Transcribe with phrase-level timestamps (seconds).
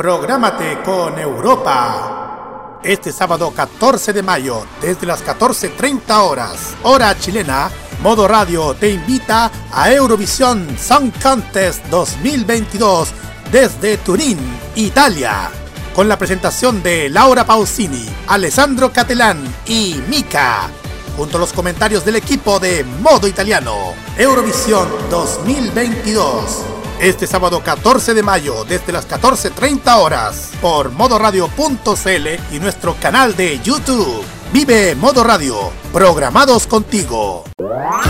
[0.00, 2.78] Prográmate con Europa.
[2.82, 7.70] Este sábado 14 de mayo, desde las 14.30 horas, hora chilena,
[8.02, 13.10] Modo Radio te invita a Eurovisión Song Contest 2022
[13.52, 14.38] desde Turín,
[14.74, 15.50] Italia,
[15.94, 20.70] con la presentación de Laura Pausini, Alessandro Catelán y Mika,
[21.14, 23.92] junto a los comentarios del equipo de Modo Italiano.
[24.16, 26.69] Eurovisión 2022
[27.00, 33.58] este sábado 14 de mayo desde las 14.30 horas por modoradio.cl y nuestro canal de
[33.60, 34.22] YouTube.
[34.52, 35.56] Vive Modo Radio,
[35.92, 37.44] programados contigo.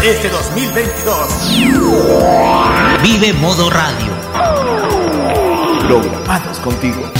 [0.02, 1.12] Este 2022.
[3.02, 4.10] Vive Modo Radio.
[5.86, 7.19] Programados contigo.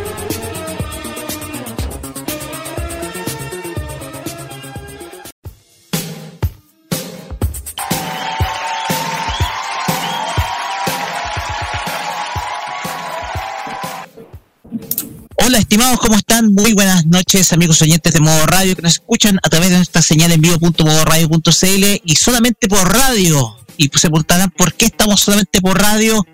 [15.51, 16.53] Hola estimados, ¿cómo están?
[16.53, 20.01] Muy buenas noches amigos oyentes de Modo Radio que nos escuchan a través de nuestra
[20.01, 23.57] señal en vivo.modoradio.cl y solamente por radio.
[23.75, 26.25] Y se preguntarán por qué estamos solamente por radio.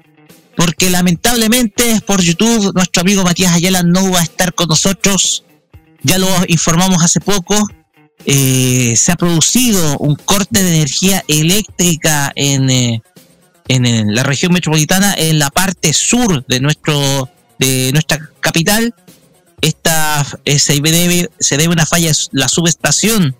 [0.55, 5.43] Porque lamentablemente por YouTube nuestro amigo Matías Ayala no va a estar con nosotros.
[6.03, 7.55] Ya lo informamos hace poco.
[8.23, 13.01] Eh, se ha producido un corte de energía eléctrica en, eh,
[13.67, 18.93] en la región metropolitana, en la parte sur de nuestro de nuestra capital
[19.61, 23.35] esta eh, se, debe, se debe una falla la subestación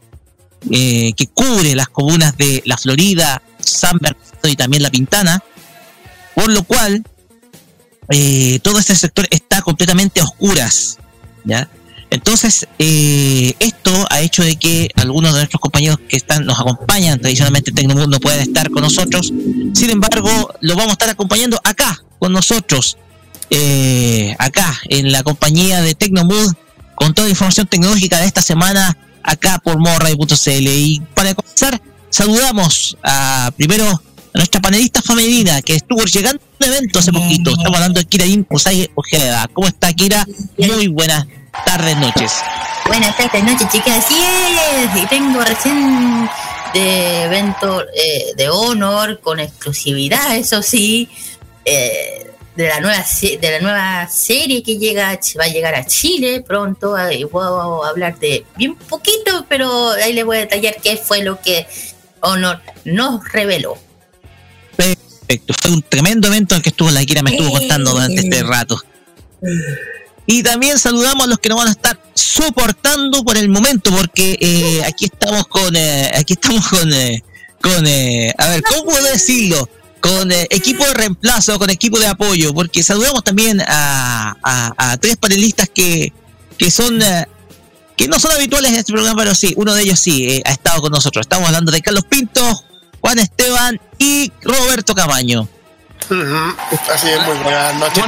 [0.72, 5.44] eh, que cubre las comunas de La Florida, San Bernardo y también La Pintana,
[6.36, 7.04] por lo cual
[8.10, 10.98] eh, todo este sector está completamente a oscuras.
[11.44, 11.70] ¿ya?
[12.10, 17.72] Entonces, esto ha hecho de que algunos de nuestros compañeros que están nos acompañan tradicionalmente
[17.72, 19.34] en Tecnomundo no puedan estar con nosotros.
[19.74, 22.98] Sin embargo, lo vamos a estar acompañando acá con nosotros
[23.50, 26.54] eh, acá en la compañía de Tecnomood
[26.96, 30.68] con toda la información tecnológica de esta semana acá por morray.cl.
[30.68, 34.02] Y para comenzar, saludamos a primero a
[34.38, 37.52] nuestra panelista femenina que estuvo llegando a un evento hace poquito.
[37.52, 39.48] Estamos hablando de Kira Usai Ojeda.
[39.54, 40.26] ¿Cómo está Kira?
[40.58, 41.26] Muy buenas
[41.66, 42.34] tardes, noches.
[42.88, 44.06] Buenas tardes, noches, chicas.
[44.06, 44.16] Así
[44.96, 46.30] y tengo recién
[46.74, 51.10] de evento eh, de honor con exclusividad, eso sí.
[51.66, 56.44] Eh, de la nueva de la nueva serie que llega va a llegar a Chile
[56.46, 56.96] pronto
[57.32, 61.40] voy a hablar de bien poquito pero ahí le voy a detallar qué fue lo
[61.40, 61.68] que
[62.22, 63.78] Honor nos reveló.
[64.76, 68.22] Perfecto fue un tremendo evento en el que estuvo la Kira me estuvo contando durante
[68.22, 68.82] este rato.
[70.26, 74.38] Y también saludamos a los que nos van a estar soportando por el momento porque
[74.42, 77.24] eh, aquí estamos con eh, aquí estamos con eh,
[77.62, 82.54] con a ver cómo puedo decirlo con eh, equipo de reemplazo, con equipo de apoyo,
[82.54, 86.14] porque saludamos también a, tres panelistas que,
[86.58, 87.28] que son eh,
[87.96, 90.52] que no son habituales en este programa, pero sí, uno de ellos sí eh, ha
[90.52, 91.22] estado con nosotros.
[91.22, 92.42] Estamos hablando de Carlos Pinto,
[93.02, 95.48] Juan Esteban y Roberto Cabaño.
[96.94, 98.04] Así es, muy buenas noches.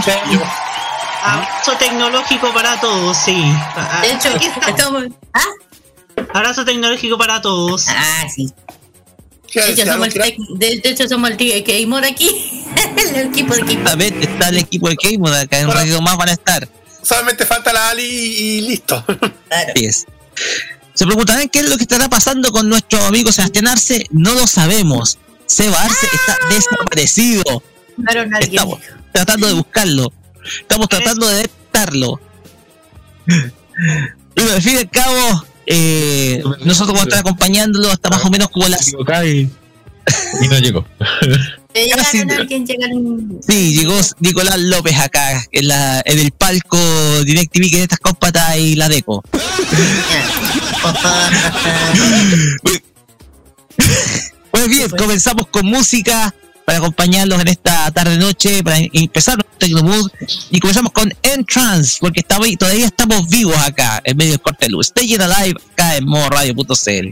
[1.24, 3.54] Abrazo tecnológico para todos, sí.
[4.02, 5.06] De hecho, aquí estamos.
[5.34, 5.44] ¿Ah?
[6.34, 7.88] Abrazo tecnológico para todos.
[7.90, 8.54] Ah, sí.
[9.54, 12.30] De hecho, somos el, de, hecho, somos el Keymod aquí.
[13.16, 13.98] el equipo de Keymod.
[13.98, 15.60] ver, está el equipo de Keymod acá.
[15.60, 16.68] En un ratito más van a estar.
[17.02, 19.04] Solamente falta la Ali y, listo.
[19.50, 19.74] Claro.
[19.76, 20.06] es.
[20.94, 24.06] Se preguntarán qué es lo que estará pasando con nuestro amigo Sebastián Arce.
[24.12, 25.18] No lo sabemos.
[25.46, 26.54] Seba Arce está ¡Ah!
[26.54, 27.64] desaparecido.
[28.42, 28.80] Estamos
[29.12, 30.14] tratando de buscarlo.
[30.62, 32.22] Estamos tratando de detectarlo.
[34.36, 38.32] Pero al fin y al cabo, eh, nosotros vamos a estar acompañándolo hasta más o
[38.32, 38.88] menos como las...
[38.88, 39.48] Y,
[40.42, 40.84] y no llegó.
[43.48, 46.80] Sí, llegó Nicolás López acá, en, la, en el palco
[47.24, 49.24] DirecTV que es estas cómpatas y la deco.
[54.52, 56.34] pues bien, comenzamos con música
[56.70, 60.12] para acompañarlos en esta tarde-noche, para empezar Tecnomood.
[60.52, 64.86] Y comenzamos con Entrance, porque todavía estamos vivos acá, en medio del corte de luz.
[64.86, 67.08] Stay Alive, acá en modoradio.cl.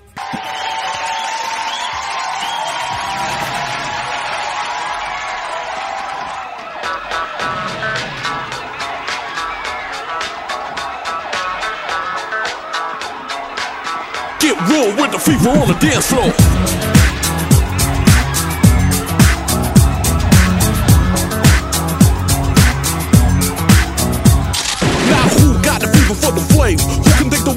[14.39, 16.76] Get real with the fever on the dance floor.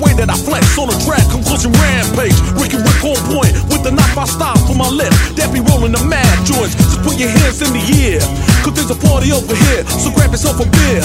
[0.00, 1.22] Way that I flex on a track?
[1.28, 2.34] Conclusion rampage.
[2.56, 5.36] Rick and Rick on point with the knife I style for my left.
[5.36, 6.74] That be rolling the mad joints.
[6.74, 8.20] Just put your hands in the air.
[8.64, 9.84] Cause there's a party over here.
[10.00, 11.04] So grab yourself a beer.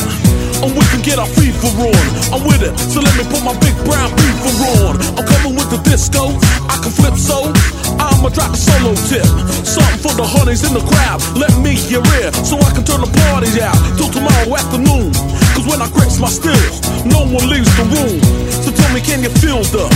[0.64, 2.04] And we can get our fever on.
[2.32, 2.74] I'm with it.
[2.80, 4.56] So let me put my big brown beaver
[4.88, 4.96] on.
[5.20, 6.32] I'm coming with the disco.
[6.72, 7.52] I can flip so.
[8.00, 9.28] I'ma drop a solo tip.
[9.64, 11.20] Something for the honeys in the crowd.
[11.36, 12.36] Let me hear it.
[12.44, 15.12] So I can turn the party out till tomorrow afternoon.
[15.56, 18.20] Cause when I grips my stills, no one leaves the room.
[18.52, 19.90] So me, can you feel the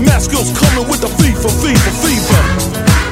[0.00, 3.03] mask skills coming with the fever, fever, fever?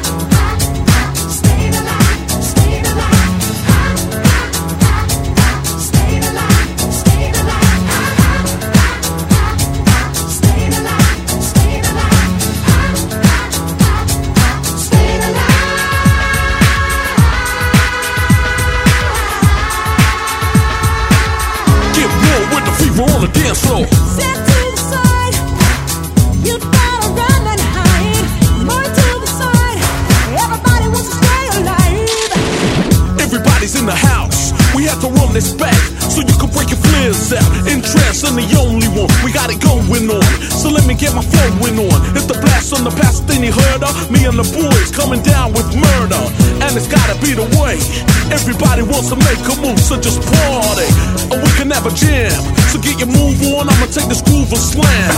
[44.32, 46.22] And the boys coming down with murder.
[46.64, 47.76] And it's gotta be the way.
[48.32, 50.88] Everybody wants to make a move, so just party.
[51.28, 52.32] Or we can have a jam.
[52.72, 55.12] So get your move on, I'ma take this groove and slam.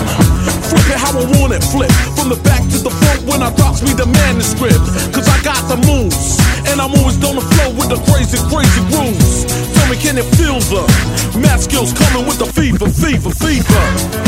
[0.67, 1.91] Flip it how I want it, flip.
[2.19, 4.83] From the back to the front when I drops me the manuscript.
[5.15, 6.43] Cause I got the moves.
[6.67, 9.47] And I'm always on the flow with the crazy, crazy grooves.
[9.79, 10.83] Tell me, can it feel the
[11.39, 14.24] math skills coming with the fever, fever, fever?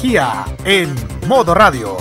[0.00, 0.94] Tecnología en
[1.28, 1.96] modo radio.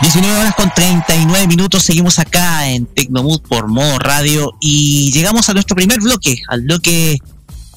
[0.00, 1.82] ...19 horas con 39 minutos...
[1.82, 4.52] ...seguimos acá en Tecnomood por modo radio...
[4.60, 6.36] ...y llegamos a nuestro primer bloque...
[6.48, 7.18] ...al bloque...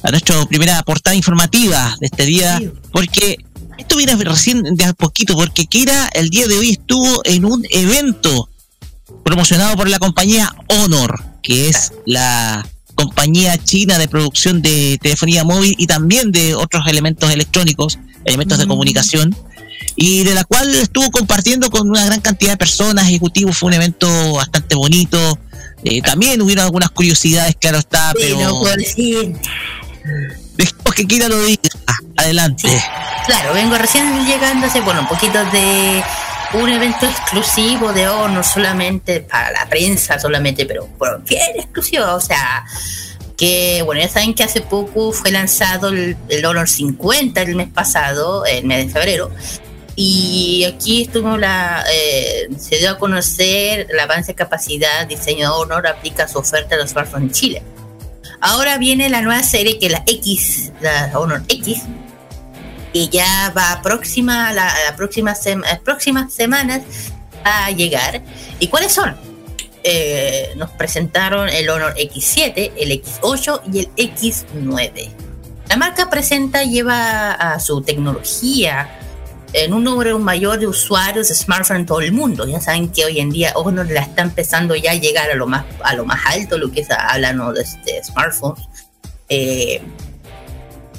[0.04, 2.62] ...a nuestra primera portada informativa de este día...
[2.92, 3.38] ...porque
[3.78, 5.36] esto viene recién de a poquito...
[5.36, 8.50] ...porque Kira el día de hoy estuvo en un evento...
[9.24, 11.24] ...promocionado por la compañía Honor...
[11.42, 15.76] ...que es la compañía china de producción de telefonía móvil...
[15.78, 18.00] ...y también de otros elementos electrónicos...
[18.26, 19.36] ...elementos de comunicación
[19.96, 23.74] y de la cual estuvo compartiendo con una gran cantidad de personas, ejecutivos, fue un
[23.74, 25.38] evento bastante bonito.
[25.84, 29.36] Eh, también hubieron algunas curiosidades, claro está, Sí, pero no puedo decir.
[30.56, 31.62] dejemos que Kira lo diga.
[32.18, 32.68] Adelante.
[33.26, 36.04] Claro, vengo recién llegando hace, bueno, un poquito de
[36.54, 42.20] un evento exclusivo de Honor solamente para la prensa solamente, pero bueno, bien exclusivo, o
[42.20, 42.66] sea,
[43.38, 48.46] que bueno, ya saben que hace poco fue lanzado el, Honor 50 el mes pasado,
[48.46, 49.32] el mes de febrero,
[49.96, 55.88] Y aquí estuvo la, eh, se dio a conocer el avance de capacidad, diseño Honor
[55.88, 57.64] aplica su oferta a los smartphones en Chile.
[58.42, 61.84] Ahora viene la nueva serie que la X, la Honor X,
[62.94, 64.52] que ya va próxima,
[65.34, 66.82] sem- las próximas semanas
[67.44, 68.22] a llegar.
[68.60, 69.16] ¿Y cuáles son?
[69.84, 75.10] Eh, nos presentaron el Honor X7, el X8 y el X9.
[75.70, 78.98] La marca presenta lleva a su tecnología
[79.54, 82.46] en un número mayor de usuarios de smartphone en todo el mundo.
[82.48, 85.48] Ya saben que hoy en día Honor la está empezando ya a llegar a lo
[85.48, 88.64] más, a lo más alto, lo que es hablando de, de smartphones.
[89.30, 89.82] Eh,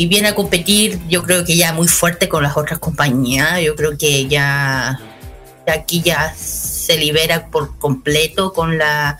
[0.06, 3.60] viene a competir, yo creo que ya muy fuerte con las otras compañías.
[3.60, 5.00] Yo creo que ya,
[5.66, 9.18] aquí ya se libera por completo con la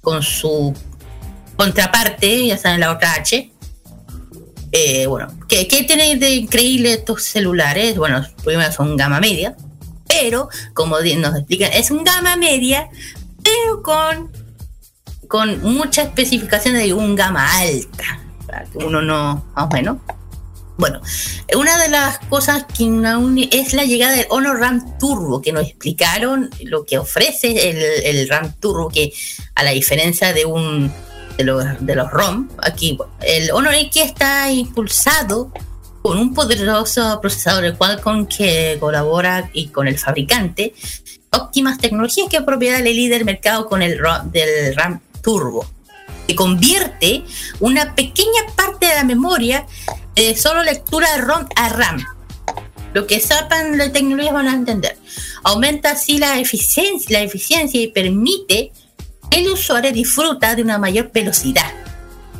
[0.00, 0.74] con su
[1.56, 3.52] contraparte, ya saben, la otra H.
[4.72, 7.96] Eh, bueno, ¿qué, ¿qué tiene de increíble estos celulares?
[7.96, 9.56] Bueno, primero son gama media,
[10.08, 12.88] pero como nos explican, es un gama media,
[13.42, 14.30] pero con,
[15.28, 18.20] con muchas especificaciones de un gama alta,
[18.74, 19.96] uno no, más o menos.
[20.80, 21.02] Bueno,
[21.58, 22.88] una de las cosas que
[23.52, 28.26] es la llegada del Honor RAM Turbo, que nos explicaron lo que ofrece el, el
[28.30, 29.12] RAM Turbo, que
[29.54, 30.90] a la diferencia de un
[31.36, 35.52] de los, de los ROM, aquí el Honor X está impulsado
[36.00, 40.72] con un poderoso procesador de Qualcomm que colabora y con el fabricante
[41.30, 45.66] óptimas tecnologías que propiedad del líder mercado con el RAM, del RAM Turbo
[46.30, 47.24] que convierte
[47.58, 49.66] una pequeña parte de la memoria
[50.14, 52.04] de solo lectura de ROM a RAM.
[52.92, 54.96] Lo que sepan de tecnología van a entender.
[55.42, 58.70] Aumenta así la eficiencia, la eficiencia y permite
[59.30, 61.72] que el usuario disfruta de una mayor velocidad.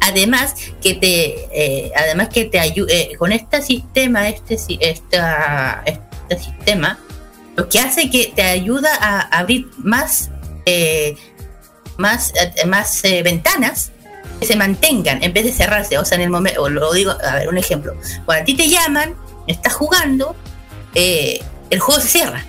[0.01, 6.99] Además que te, eh, además que te ayude con este sistema, este, esta- este sistema,
[7.57, 10.31] lo que hace que te ayuda a abrir más
[10.67, 11.17] eh,
[12.01, 13.93] más, eh, más eh, ventanas
[14.41, 15.99] que se mantengan en vez de cerrarse.
[15.99, 17.95] O sea, en el momento, lo digo, a ver, un ejemplo.
[18.25, 19.15] Cuando a ti te llaman,
[19.47, 20.35] estás jugando,
[20.95, 22.45] eh, el juego se cierra,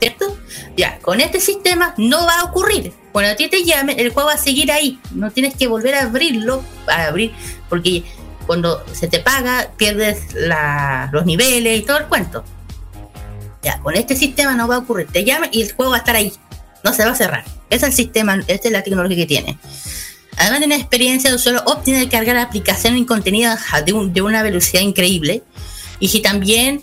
[0.00, 0.36] ¿cierto?
[0.76, 2.92] Ya, con este sistema no va a ocurrir.
[3.12, 4.98] Cuando a ti te llamen, el juego va a seguir ahí.
[5.12, 7.32] No tienes que volver a abrirlo para abrir,
[7.68, 8.02] porque
[8.46, 12.44] cuando se te paga, pierdes la- los niveles y todo el cuento.
[13.62, 15.08] Ya, con este sistema no va a ocurrir.
[15.08, 16.32] Te llaman y el juego va a estar ahí.
[16.84, 17.44] No se va a cerrar.
[17.70, 19.58] Es el sistema, esta es la tecnología que tiene.
[20.36, 23.52] Además de una experiencia de usuario óptima de cargar aplicaciones y contenido
[23.84, 25.42] de, un- de una velocidad increíble.
[25.98, 26.82] Y si también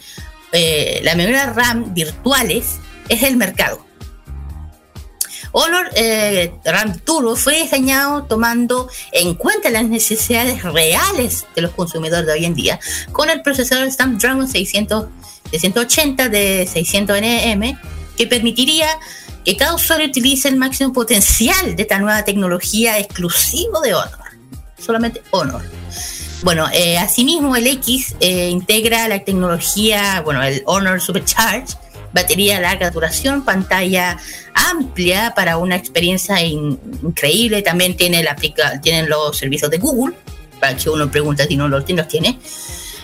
[0.52, 2.78] eh, la memoria RAM virtuales
[3.10, 3.86] es el mercado.
[5.52, 12.26] Honor eh, RAM Turbo fue diseñado tomando en cuenta las necesidades reales de los consumidores
[12.26, 12.80] de hoy en día
[13.12, 15.06] con el procesador Snapdragon 600,
[15.52, 17.80] 680 de 600 NM
[18.18, 18.88] que permitiría
[19.44, 24.20] que cada usuario utilice el máximo potencial de esta nueva tecnología exclusivo de Honor.
[24.78, 25.64] Solamente Honor.
[26.44, 31.76] Bueno, eh, asimismo el X eh, integra la tecnología, bueno, el Honor Supercharge,
[32.14, 34.18] batería larga duración, pantalla
[34.54, 37.62] amplia para una experiencia in- increíble.
[37.62, 40.16] También tiene la tienen los servicios de Google,
[40.60, 42.40] para que uno pregunte si no los tiene, los tiene.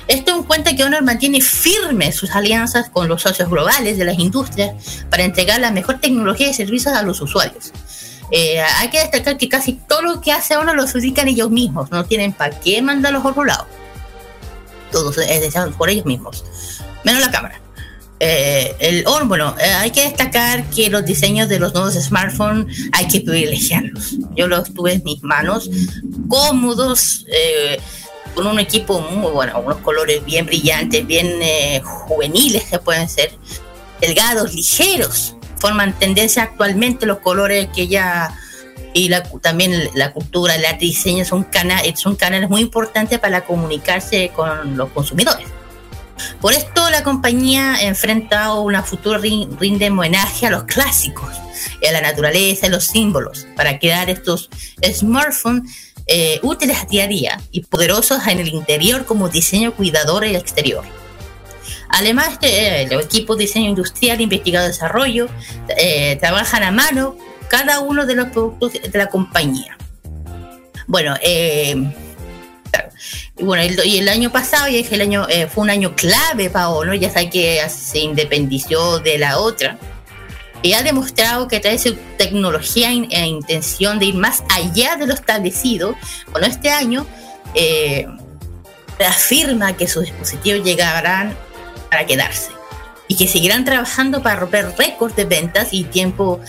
[0.10, 4.18] Esto en cuenta que Honor mantiene firmes sus alianzas con los socios globales de las
[4.18, 7.72] industrias para entregar la mejor tecnología y servicios a los usuarios.
[8.32, 11.92] Eh, hay que destacar que casi todo lo que hace Honor lo fabrican ellos mismos,
[11.92, 13.68] no tienen para qué mandarlos a otro lado.
[14.92, 16.44] Todos es decir, por ellos mismos,
[17.04, 17.62] menos la cámara.
[18.20, 22.90] Eh, el Honor, bueno, eh, hay que destacar que los diseños de los nuevos smartphones
[22.94, 24.16] hay que privilegiarlos.
[24.36, 25.70] Yo los tuve en mis manos,
[26.28, 27.80] cómodos, eh,
[28.36, 33.32] con un equipo muy bueno, unos colores bien brillantes, bien eh, juveniles que pueden ser,
[34.00, 38.34] delgados, ligeros, forman tendencia actualmente los colores que ya
[38.94, 44.32] y la, también la cultura, y diseño son, cana son canales muy importantes para comunicarse
[44.36, 45.46] con los consumidores.
[46.42, 51.30] Por esto la compañía ha enfrentado una futura rin- rinde homenaje a los clásicos,
[51.88, 54.50] a la naturaleza y los símbolos, para crear estos
[54.84, 60.36] smartphones eh, útiles día a día y poderosos en el interior como diseño cuidador y
[60.36, 60.84] exterior.
[61.90, 65.28] Además, eh, los equipos de diseño industrial, investigado desarrollo
[65.78, 67.16] eh, trabajan a mano
[67.48, 69.78] cada uno de los productos de la compañía.
[70.88, 71.76] Bueno, eh,
[73.38, 75.96] y bueno, el, y el año pasado, ya dije, el año eh, fue un año
[75.96, 79.78] clave para Honor, ya sabe que se independició de la otra.
[80.62, 85.08] Y ha demostrado que trae su tecnología in- e intención de ir más allá de
[85.08, 85.96] lo establecido.
[86.32, 87.06] Bueno, este año
[87.56, 88.08] eh,
[89.08, 91.36] afirma que sus dispositivos llegarán
[91.90, 92.52] para quedarse.
[93.12, 96.40] y que seguirán trabajando para romper récords de ventas y tiempo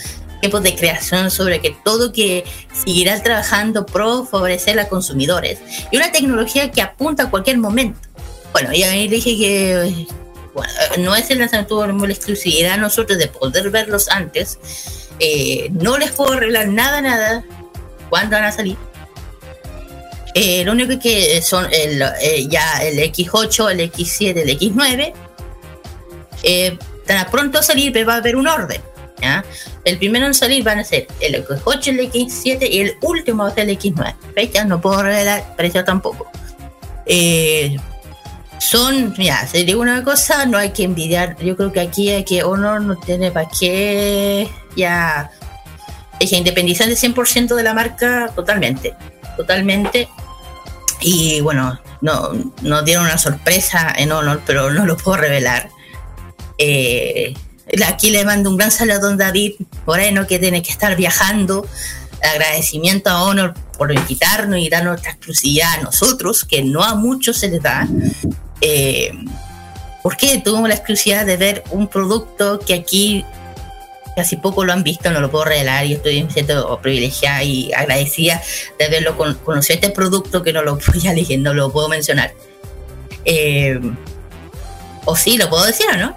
[0.41, 5.57] tiempos de creación sobre que todo que seguirá trabajando pro favorecer a consumidores
[5.91, 7.99] y una tecnología que apunta a cualquier momento.
[8.51, 10.05] Bueno, y ahí dije que
[10.97, 14.59] no es el lanzamiento de la exclusividad nosotros de poder verlos antes.
[15.19, 17.43] Eh, no les puedo arreglar nada, nada.
[18.09, 18.77] ¿Cuándo van a salir?
[20.33, 25.13] Eh, lo único que son el, eh, ya el X8, el X7, el X9.
[26.43, 28.81] Eh, estará pronto a salir, pero va a haber un orden.
[29.83, 33.49] El primero en salir van a ser el X8, el X7 y el último va
[33.49, 34.15] a ser el X9.
[34.33, 36.27] Fechas no puedo revelar, precio tampoco.
[38.61, 41.35] Son, mira, se digo una cosa, no hay que envidiar.
[41.39, 45.31] Yo creo que aquí hay que Honor no tiene para qué ya
[46.19, 48.93] es del 100% de la marca totalmente,
[49.35, 50.07] totalmente.
[51.01, 55.69] Y bueno, no, nos dieron una sorpresa en Honor, pero no lo puedo revelar.
[56.59, 57.33] Eh,
[57.87, 59.53] aquí le mando un gran saludo a don David
[59.87, 61.67] Moreno, que tiene que estar viajando.
[62.21, 67.37] Agradecimiento a Honor por invitarnos y darnos esta exclusividad a nosotros, que no a muchos
[67.37, 67.87] se les da.
[68.61, 69.11] Eh,
[70.03, 73.25] porque tuvimos la exclusividad de ver un producto que aquí
[74.15, 78.41] casi poco lo han visto, no lo puedo revelar y estoy siento privilegiada y agradecida
[78.77, 82.33] de haberlo con, conocido este producto que no lo ya no lo puedo mencionar.
[83.25, 83.79] Eh,
[85.05, 86.15] o sí, lo puedo decir o no.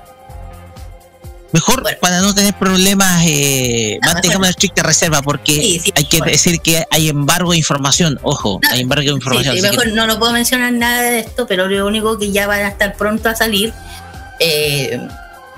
[1.55, 1.99] Mejor Bueno.
[2.01, 4.51] para no tener problemas, eh, Ah, mantengamos mejor.
[4.51, 6.33] estricta reserva porque Sí, sí, hay que bueno.
[6.33, 8.19] decir que hay embargo de información.
[8.23, 9.57] Ojo, No, hay embargo de información.
[9.57, 12.63] sí, que- no, no puedo mencionar nada de esto, pero lo único que ya van
[12.63, 13.73] a estar pronto a salir.
[14.41, 14.99] eh,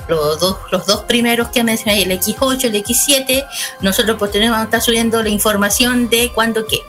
[0.07, 3.47] los, dos, los dos primeros que mencioné, el X8, el X7,
[3.81, 6.81] nosotros pues tenemos que estar subiendo la información de cuándo qué.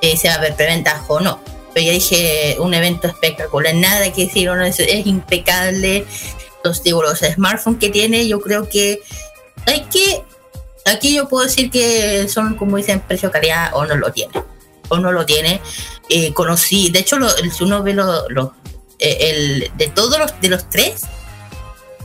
[0.00, 1.40] eh, se va a ver preventa o no.
[1.74, 6.06] Pero ya dije, un evento espectacular, nada que decir, no, es, es impecable.
[6.84, 9.00] Digo, los smartphones que tiene, yo creo que
[9.66, 10.22] hay que
[10.84, 14.32] aquí yo puedo decir que son como dicen precio calidad o no lo tiene
[14.88, 15.60] o no lo tiene
[16.10, 18.54] Eh, conocí de hecho lo- si uno ve los lo,
[18.98, 21.02] eh, el de todos los de los tres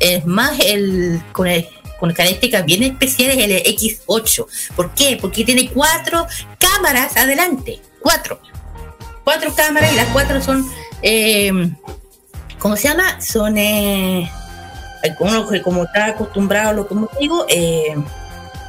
[0.01, 4.45] es más el con el con características bien especiales el X8
[4.75, 5.17] ¿por qué?
[5.21, 6.27] porque tiene cuatro
[6.59, 8.41] cámaras adelante cuatro
[9.23, 10.69] cuatro cámaras y las cuatro son
[11.01, 11.53] eh,
[12.59, 13.21] ¿cómo se llama?
[13.21, 14.29] son eh,
[15.19, 17.95] uno que como está acostumbrado a lo como digo eh,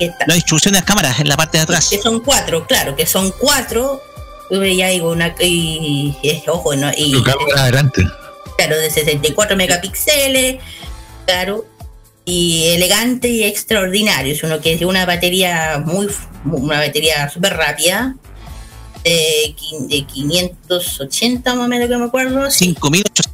[0.01, 1.89] está- La distribución de las cámaras en la parte de atrás.
[1.91, 4.03] que son cuatro, claro, que son cuatro.
[4.51, 6.91] Ya digo una y, y- ojo, ¿no?
[6.97, 8.03] y cámara adelante.
[8.59, 10.57] claro, de 64 megapíxeles,
[11.27, 11.65] claro,
[12.27, 14.33] y elegante y extraordinario.
[14.35, 16.09] Es uno que es de una batería muy,
[16.45, 18.15] una batería súper rápida,
[19.03, 23.31] de, qui- de 580 más o menos que me acuerdo, sí, 5.800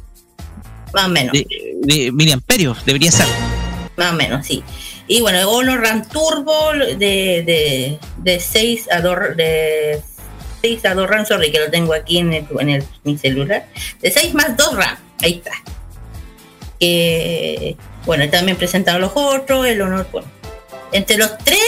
[0.93, 1.33] más o menos.
[1.33, 1.45] de,
[1.81, 3.27] de miliamperios debería ser.
[3.97, 4.63] Más o menos, sí.
[5.07, 10.01] Y bueno, Honor RAM Turbo de, de, de 6 a 2 de
[10.61, 13.67] 6 a 2 RAM, sorry que lo tengo aquí en, el, en el- mi celular.
[14.01, 15.51] De 6 más 2 RAM, ahí está.
[16.79, 17.75] Que
[18.05, 20.27] bueno, también presentaron los otros, el Honor, bueno.
[20.91, 21.59] Entre los tres,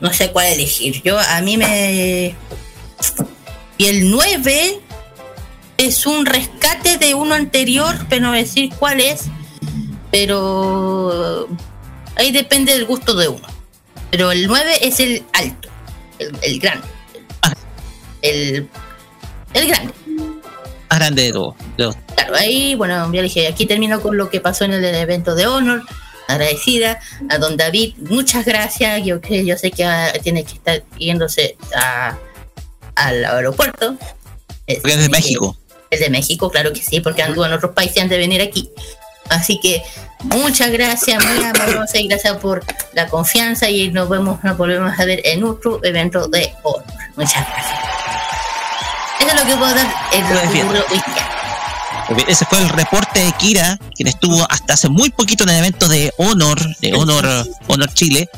[0.00, 1.02] no sé cuál elegir.
[1.02, 2.34] Yo a mí me.
[3.78, 4.80] Y el 9
[5.78, 9.24] es un rescate de uno anterior, pero no voy a decir cuál es
[10.10, 11.48] pero
[12.16, 13.46] ahí depende del gusto de uno.
[14.12, 15.68] Pero el 9 es el alto,
[16.20, 16.86] el, el grande.
[18.22, 18.68] El,
[19.54, 19.92] el grande.
[20.88, 21.56] Más grande de todo.
[21.76, 24.84] de los- Claro, ahí, bueno, ya dije, aquí termino con lo que pasó en el
[24.84, 25.82] evento de Honor.
[26.28, 29.04] Agradecida a don David, muchas gracias.
[29.04, 32.16] Yo, que yo sé que ah, tiene que estar yéndose a-
[32.94, 33.96] al aeropuerto.
[34.66, 35.58] Porque es de México.
[36.00, 38.70] De México, claro que sí, porque anduvo en otros países antes de venir aquí.
[39.30, 39.82] Así que
[40.24, 45.04] muchas gracias, muy amorosa y gracias por la confianza y nos vemos, nos volvemos a
[45.04, 46.84] ver en otro evento de honor.
[47.16, 47.78] Muchas gracias.
[49.20, 51.34] Eso es lo que puedo dar en lo Pues que hoy día.
[52.28, 55.88] Ese fue el reporte de Kira, quien estuvo hasta hace muy poquito en el evento
[55.88, 57.26] de Honor, de Honor,
[57.66, 58.28] Honor Chile,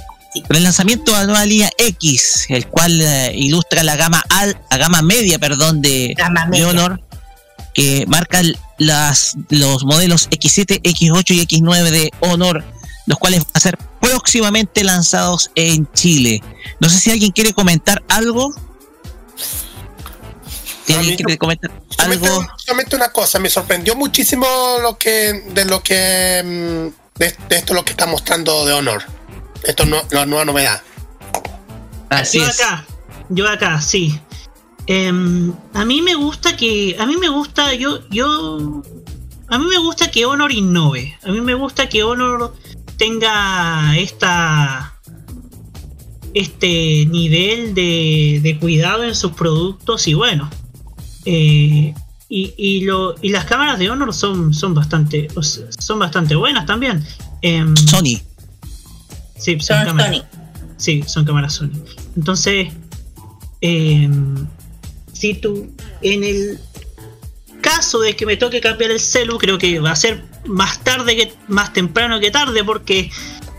[0.47, 4.57] con el lanzamiento de la nueva línea X, el cual eh, ilustra la gama al,
[4.71, 6.69] la gama media, perdón, de, Gama de media.
[6.69, 7.01] Honor,
[7.77, 12.65] que marca el- las, los modelos X7, X8 y X9 de Honor,
[13.07, 16.43] los cuales van a ser próximamente lanzados en Chile.
[16.81, 18.55] No sé si alguien quiere comentar algo.
[20.89, 22.47] Alguien quiere comentar Solamente, algo.
[22.57, 24.47] solamente una cosa, me sorprendió muchísimo
[24.83, 29.03] lo que de lo que mm, de, de esto lo que está mostrando de honor.
[29.65, 30.81] Esto no la nueva novedad.
[32.09, 32.61] Así yo es.
[32.61, 32.87] acá,
[33.29, 34.21] yo acá, sí.
[34.89, 38.83] Em, a mí me gusta que, a mí me gusta, yo, yo
[39.49, 41.17] a mí me gusta que Honor innove.
[41.25, 42.55] A mí me gusta que Honor
[42.97, 44.93] tenga esta
[46.35, 50.51] este nivel de, de cuidado en sus productos y bueno.
[51.25, 51.95] eh,
[52.29, 55.29] y, y, lo, y las cámaras de Honor son, son bastante
[55.79, 57.05] son bastante buenas también.
[57.41, 58.21] Em, Sony.
[59.37, 60.17] sí, son Son cámaras.
[60.17, 60.25] Sony.
[60.77, 61.71] Sí, son cámaras Sony.
[62.17, 62.73] Entonces,
[63.61, 64.11] eh,
[66.03, 66.59] en el
[67.61, 71.17] caso de que me toque cambiar el celu, creo que va a ser más tarde
[71.17, 73.11] que más temprano que tarde, porque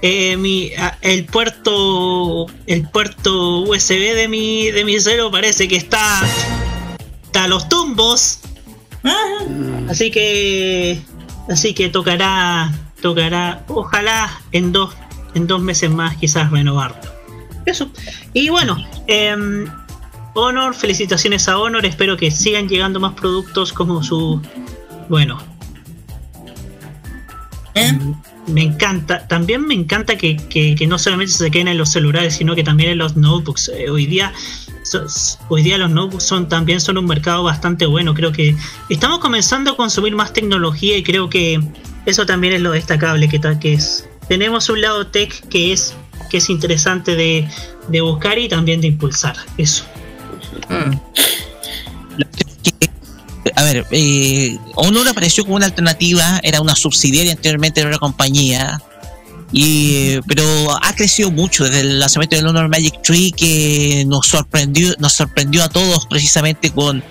[0.02, 6.22] eh, mi, el puerto el puerto USB de mi de mi celu parece que está
[7.24, 8.40] está a los tumbos,
[9.90, 11.02] así que
[11.50, 14.94] así que tocará tocará ojalá en dos
[15.34, 16.98] en dos meses más quizás renovarlo.
[17.66, 17.92] Eso.
[18.34, 18.78] Y bueno,
[19.08, 19.68] em,
[20.38, 21.86] Honor, felicitaciones a Honor.
[21.86, 24.42] Espero que sigan llegando más productos como su.
[25.10, 25.40] Bueno,
[27.76, 27.98] ¿Eh?
[28.48, 29.28] me encanta.
[29.28, 32.64] También me encanta que, que- que no solamente se queden en los celulares, sino que
[32.64, 33.70] también en los notebooks.
[33.70, 34.34] Eh, hoy día.
[34.84, 35.06] so-
[35.50, 38.14] Hoy día los notebooks son también son un mercado bastante bueno.
[38.14, 38.56] Creo que
[38.90, 41.60] estamos comenzando a consumir más tecnología y creo que
[42.06, 44.08] eso también es lo destacable que, que es.
[44.30, 45.94] Tenemos un lado tech que es
[46.30, 47.48] que es interesante de,
[47.88, 49.38] de buscar y también de impulsar.
[49.58, 49.86] Eso.
[53.56, 58.82] A ver, eh, Honor apareció como una alternativa, era una subsidiaria anteriormente de una compañía,
[59.52, 60.44] y, pero
[60.84, 65.64] ha crecido mucho desde el lanzamiento del Honor Magic Tree que nos sorprendió, nos sorprendió
[65.64, 67.04] a todos precisamente con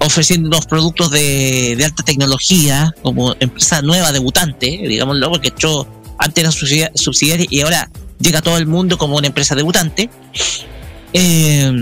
[0.00, 5.86] ofreciendo unos productos de, alta tecnología como empresa nueva debutante, digámoslo, porque hecho
[6.18, 10.10] antes era subsidia- subsidiaria y ahora llega a todo el mundo como una empresa debutante.
[11.12, 11.72] Eh,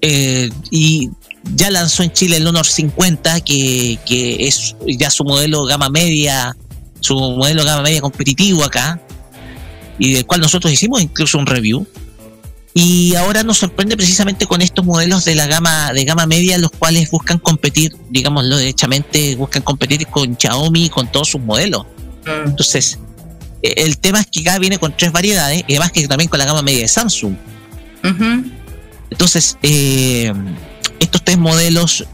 [0.00, 1.10] eh, y
[1.54, 6.56] ya lanzó en Chile el Honor 50, que, que es ya su modelo gama media,
[7.00, 9.00] su modelo gama media competitivo acá,
[9.98, 11.86] y del cual nosotros hicimos incluso un review.
[12.72, 16.70] Y ahora nos sorprende precisamente con estos modelos de la gama de gama media, los
[16.70, 21.84] cuales buscan competir, digámoslo derechamente, buscan competir con Xiaomi, con todos sus modelos.
[22.24, 22.50] Mm.
[22.50, 22.98] Entonces,
[23.62, 26.38] eh, el tema es que acá viene con tres variedades, y además que también con
[26.38, 27.34] la gama media de Samsung.
[28.04, 28.59] Ujú.
[29.10, 30.32] Entonces, eh,
[30.98, 32.04] estos tres modelos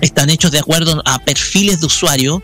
[0.00, 2.42] están hechos de acuerdo a perfiles de usuario,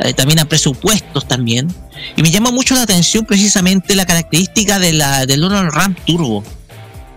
[0.00, 1.72] eh, también a presupuestos también.
[2.16, 6.44] Y me llama mucho la atención precisamente la característica de la, del Honor RAM Turbo,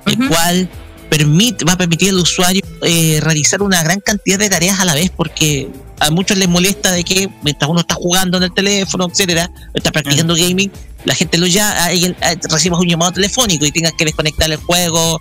[0.06, 0.70] el cual
[1.10, 4.94] permite, va a permitir al usuario eh, realizar una gran cantidad de tareas a la
[4.94, 9.08] vez, porque a muchos les molesta de que mientras uno está jugando en el teléfono,
[9.12, 10.72] etcétera, está practicando gaming,
[11.06, 12.16] la gente lo ya eh,
[12.50, 15.20] recibas un llamado telefónico y tengas que desconectar el juego,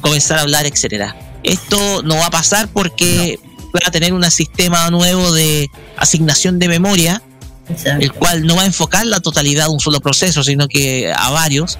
[0.00, 1.16] comenzar a hablar, etcétera.
[1.42, 3.38] Esto no va a pasar porque
[3.74, 7.22] va a tener un sistema nuevo de asignación de memoria,
[7.68, 8.04] Exacto.
[8.04, 11.30] el cual no va a enfocar la totalidad de un solo proceso, sino que a
[11.30, 11.78] varios.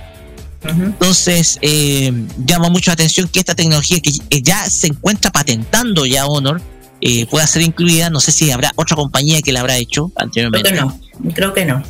[0.64, 6.26] Entonces, eh, llama mucho la atención que esta tecnología que ya se encuentra patentando ya
[6.26, 6.60] Honor
[7.02, 8.08] eh, pueda ser incluida.
[8.08, 10.70] No sé si habrá otra compañía que la habrá hecho Creo anteriormente.
[10.70, 10.98] que no.
[11.34, 11.82] Creo que no.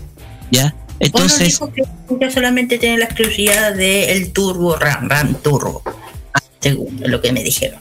[0.51, 0.75] ¿ya?
[1.01, 5.83] Entonces, Entonces, dijo que solamente tiene la exclusividad del Turbo RAM, RAM Turbo.
[6.61, 7.81] Según lo que me dijeron.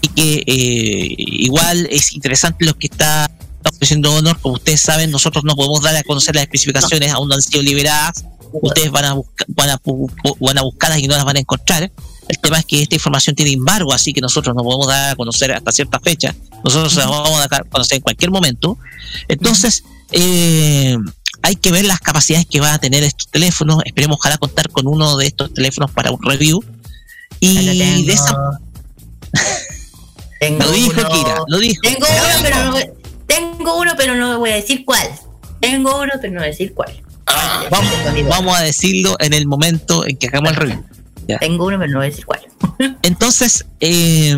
[0.00, 3.30] y que eh, igual es interesante lo que está
[3.70, 4.38] ofreciendo Honor.
[4.40, 7.62] Como ustedes saben, nosotros no podemos dar a conocer las especificaciones, aún no han sido
[7.62, 8.24] liberadas.
[8.50, 9.80] Ustedes van a, busca- van, a,
[10.40, 11.92] van a buscarlas y no las van a encontrar.
[12.28, 15.16] El tema es que esta información tiene embargo, así que nosotros no podemos dar a
[15.16, 16.34] conocer hasta cierta fecha.
[16.64, 18.78] Nosotros las vamos a dar a conocer en cualquier momento.
[19.28, 20.96] Entonces, eh,
[21.48, 23.82] hay que ver las capacidades que van a tener estos teléfonos.
[23.84, 26.62] Esperemos ojalá contar con uno de estos teléfonos para un review.
[27.40, 28.36] Y de esa
[30.40, 31.80] Tengo lo dijo uno- Kira, lo dijo.
[31.82, 32.90] Tengo uno, pero no voy-
[33.26, 35.08] tengo uno, pero no voy a decir cuál.
[35.60, 37.02] Tengo uno, pero no voy a decir cuál.
[37.26, 37.90] Ah, Vamos,
[38.28, 40.84] vamos a decirlo en el momento en que hagamos el review.
[41.40, 42.40] Tengo uno, pero no voy a decir cuál.
[43.02, 44.34] Entonces, eh,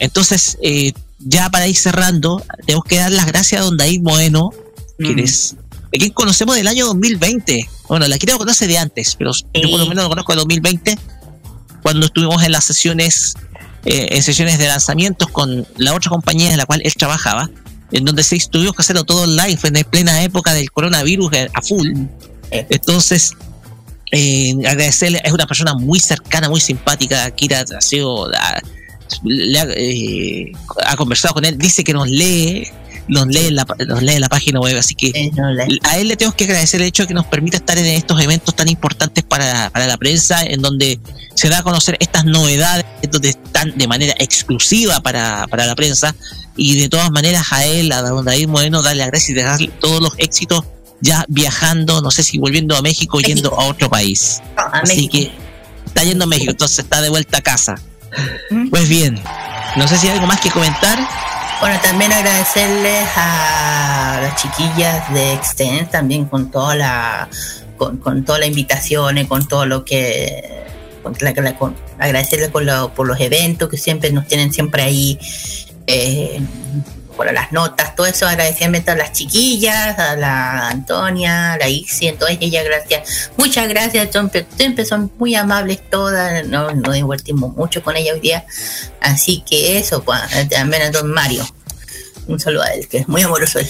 [0.00, 4.50] entonces eh, ya para ir cerrando, tenemos que dar las gracias a don David Moeno,
[4.98, 5.18] Mm.
[5.20, 5.54] es
[5.94, 7.68] a quien conocemos del año 2020.
[7.88, 10.38] Bueno, la Kira lo conoce de antes, pero yo por lo menos lo conozco de
[10.38, 10.98] 2020,
[11.82, 13.34] cuando estuvimos en las sesiones,
[13.84, 17.50] eh, en sesiones de lanzamientos con la otra compañía en la cual él trabajaba,
[17.92, 21.62] en donde se tuvimos que hacerlo todo fue en plena época del coronavirus eh, a
[21.62, 21.88] full.
[22.50, 23.34] Entonces,
[24.10, 27.30] eh, agradecerle, es una persona muy cercana, muy simpática.
[27.30, 28.60] Kira ha sido, ha,
[29.24, 30.52] le ha, eh,
[30.86, 32.68] ha conversado con él, dice que nos lee,
[33.08, 35.48] los lee en la, los lee en la página web, así que no,
[35.82, 38.20] a él le tenemos que agradecer el hecho de que nos permita estar en estos
[38.20, 41.00] eventos tan importantes para, para la prensa, en donde
[41.34, 46.14] se da a conocer estas novedades, donde están de manera exclusiva para, para la prensa,
[46.56, 49.70] y de todas maneras a él, a don David Moreno, darle las gracias y darle
[49.80, 50.64] todos los éxitos
[51.00, 54.40] ya viajando, no sé si volviendo a México o yendo a otro país.
[54.56, 55.12] no, a Así México.
[55.12, 55.30] que
[55.86, 57.76] está yendo a México, entonces está de vuelta a casa.
[58.50, 58.68] ¿Mm?
[58.70, 59.20] Pues bien,
[59.76, 60.98] no sé si hay algo más que comentar.
[61.60, 67.28] Bueno, también agradecerles a las chiquillas de Extend también con toda la
[67.76, 70.64] con, con todas las invitaciones, con todo lo que
[71.02, 74.82] con la- la- con- agradecerles por, lo- por los eventos que siempre nos tienen siempre
[74.82, 75.18] ahí
[75.86, 76.40] eh,
[77.18, 82.06] por las notas, todo eso agradecimiento a las chiquillas, a la Antonia, a la Ixi,
[82.08, 87.82] entonces ellas gracias, muchas gracias, siempre, siempre son muy amables todas, no- nos divertimos mucho
[87.82, 88.46] con ellas hoy día,
[89.02, 91.46] así que eso, pues, también a don Mario,
[92.28, 93.68] un saludo a él, que es muy amoroso él.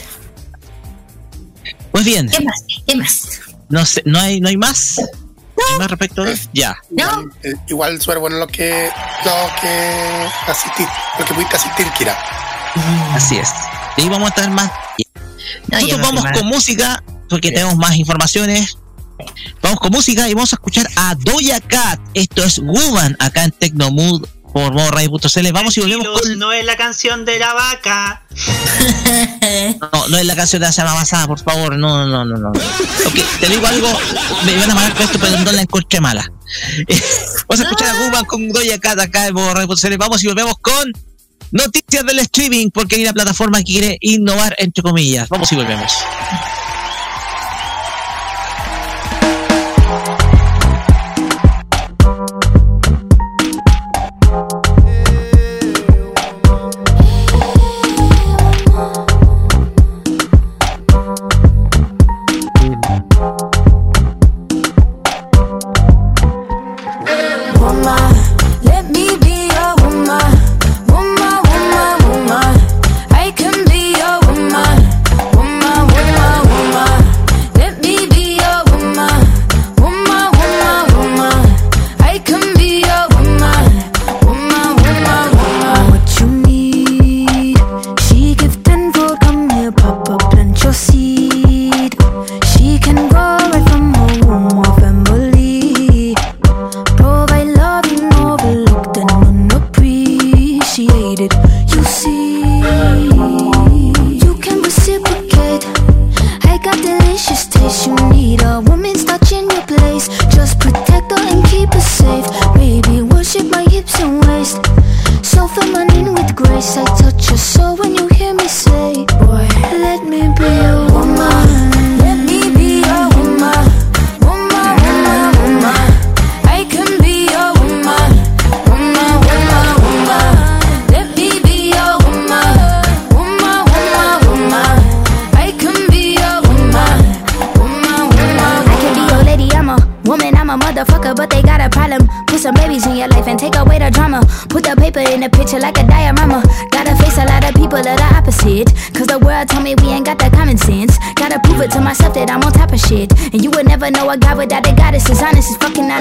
[1.90, 2.64] Pues bien, ¿Qué más?
[2.86, 3.28] ¿Qué más?
[3.70, 4.96] no sé, no hay, no hay más.
[4.98, 6.24] ¿No hay más respecto?
[6.52, 6.76] Ya.
[6.90, 7.02] ¿No?
[7.02, 8.88] Igual, eh, igual bueno lo que,
[9.24, 10.84] lo que asistí,
[11.18, 12.16] lo que pudiste asistir, Kira.
[13.12, 13.48] Así es.
[13.96, 14.70] Y ahí vamos a estar más.
[15.68, 18.78] No, Nosotros no vamos con música porque tenemos más informaciones.
[19.62, 22.00] Vamos con música y vamos a escuchar a Doja Cat.
[22.14, 25.52] Esto es Woman acá en Tecnomood por modoradio.cl.
[25.52, 26.38] Vamos y volvemos con.
[26.38, 28.22] No es la canción de la vaca.
[29.92, 31.76] No, no es la canción de la semana pasada, por favor.
[31.76, 32.50] No, no, no, no.
[32.50, 32.50] no.
[32.50, 33.88] Ok, te digo algo.
[34.44, 36.22] Me van a matar con esto, pero no la encontré mala.
[37.48, 39.96] Vamos a escuchar a Woman con Doja Cat acá en modoradio.cl.
[39.96, 40.92] Vamos y volvemos con.
[41.50, 45.28] Noticias del streaming, porque hay una plataforma que quiere innovar, entre comillas.
[45.28, 45.92] Vamos y volvemos.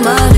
[0.00, 0.37] woman,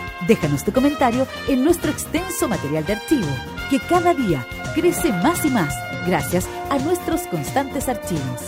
[0.31, 3.27] Déjanos tu comentario en nuestro extenso material de archivo,
[3.69, 5.75] que cada día crece más y más
[6.07, 8.39] gracias a nuestros constantes archivos.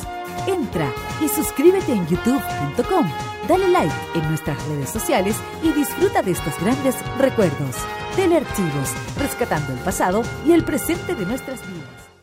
[0.47, 0.89] Entra
[1.21, 3.05] y suscríbete en youtube.com,
[3.49, 7.75] dale like en nuestras redes sociales y disfruta de estos grandes recuerdos.
[8.15, 12.13] Telearchivos, rescatando el pasado y el presente de nuestras vidas.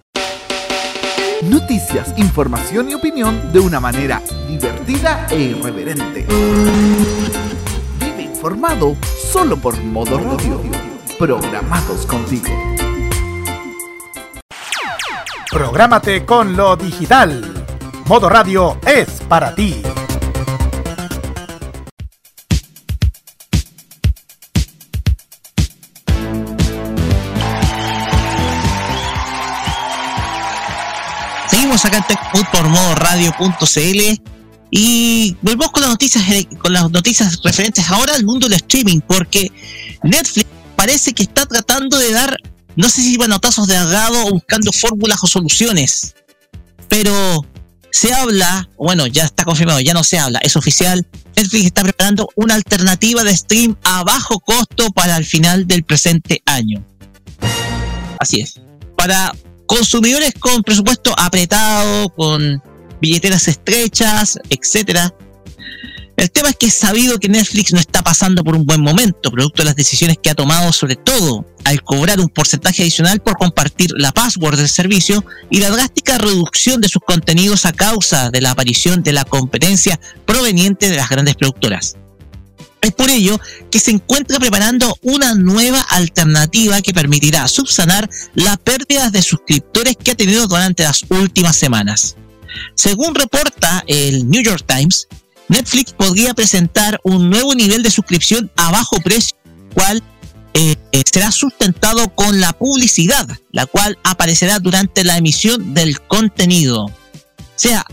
[1.50, 6.26] Noticias, información y opinión de una manera divertida e irreverente.
[8.40, 8.96] Informado
[9.30, 10.62] solo por Modo Radio.
[11.18, 12.48] Programados contigo.
[15.50, 17.66] Prográmate con lo digital.
[18.06, 19.82] Modo Radio es para ti.
[31.46, 34.39] Seguimos acá en por radio.cl
[34.70, 39.00] y volvemos con las noticias eh, con las noticias referentes ahora al mundo del streaming
[39.00, 39.50] porque
[40.02, 42.36] Netflix parece que está tratando de dar
[42.76, 46.14] no sé si manotazos de agado o buscando fórmulas o soluciones
[46.88, 47.44] pero
[47.92, 51.06] se habla, bueno, ya está confirmado, ya no se habla, es oficial.
[51.36, 56.42] Netflix está preparando una alternativa de stream a bajo costo para el final del presente
[56.46, 56.84] año.
[58.18, 58.60] Así es.
[58.96, 59.34] Para
[59.66, 62.62] consumidores con presupuesto apretado, con
[63.00, 65.14] billeteras estrechas, etcétera,
[66.20, 69.30] el tema es que es sabido que Netflix no está pasando por un buen momento,
[69.30, 73.38] producto de las decisiones que ha tomado, sobre todo al cobrar un porcentaje adicional por
[73.38, 78.42] compartir la password del servicio y la drástica reducción de sus contenidos a causa de
[78.42, 81.96] la aparición de la competencia proveniente de las grandes productoras.
[82.82, 89.10] Es por ello que se encuentra preparando una nueva alternativa que permitirá subsanar las pérdidas
[89.10, 92.16] de suscriptores que ha tenido durante las últimas semanas.
[92.74, 95.08] Según reporta el New York Times,
[95.48, 99.36] Netflix podría presentar un nuevo nivel de suscripción a bajo precio,
[99.74, 100.02] cual
[100.54, 106.84] eh, eh, será sustentado con la publicidad, la cual aparecerá durante la emisión del contenido.
[106.84, 106.92] O
[107.56, 107.84] sea,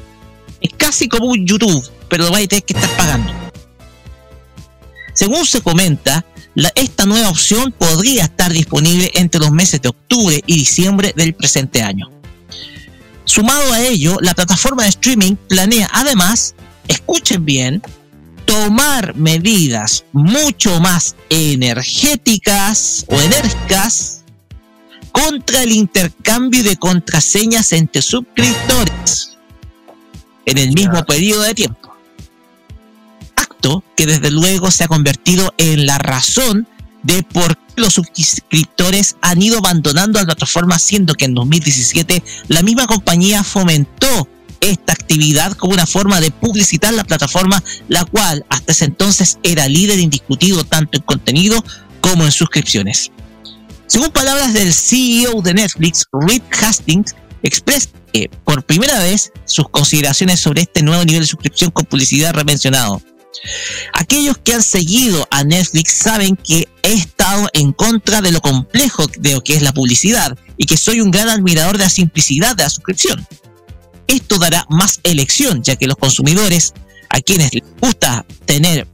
[0.61, 3.31] es casi como un YouTube, pero lo vais a tener que estar pagando.
[5.13, 6.25] Según se comenta,
[6.75, 11.81] esta nueva opción podría estar disponible entre los meses de octubre y diciembre del presente
[11.81, 12.16] año.
[13.27, 16.55] Sumado a ello, la plataforma de streaming planea además
[16.87, 17.81] escuchen bien,
[18.45, 24.23] tomar medidas mucho más energéticas o enérgicas
[25.11, 29.37] contra el intercambio de contraseñas entre suscriptores
[30.45, 31.93] en el mismo periodo de tiempo.
[33.35, 36.65] Acto que desde luego se ha convertido en la razón
[37.07, 42.61] de por qué los suscriptores han ido abandonando la plataforma, siendo que en 2017 la
[42.61, 44.27] misma compañía fomentó
[44.59, 49.67] esta actividad como una forma de publicitar la plataforma, la cual hasta ese entonces era
[49.67, 51.63] líder indiscutido tanto en contenido
[52.01, 53.11] como en suscripciones.
[53.87, 57.89] Según palabras del CEO de Netflix, Reed Hastings, expresa
[58.43, 63.01] por primera vez sus consideraciones sobre este nuevo nivel de suscripción con publicidad remencionado.
[63.93, 69.05] Aquellos que han seguido a Netflix saben que he estado en contra de lo complejo
[69.19, 72.55] de lo que es la publicidad y que soy un gran admirador de la simplicidad
[72.55, 73.25] de la suscripción.
[74.07, 76.73] Esto dará más elección, ya que los consumidores,
[77.09, 78.87] a quienes les gusta tener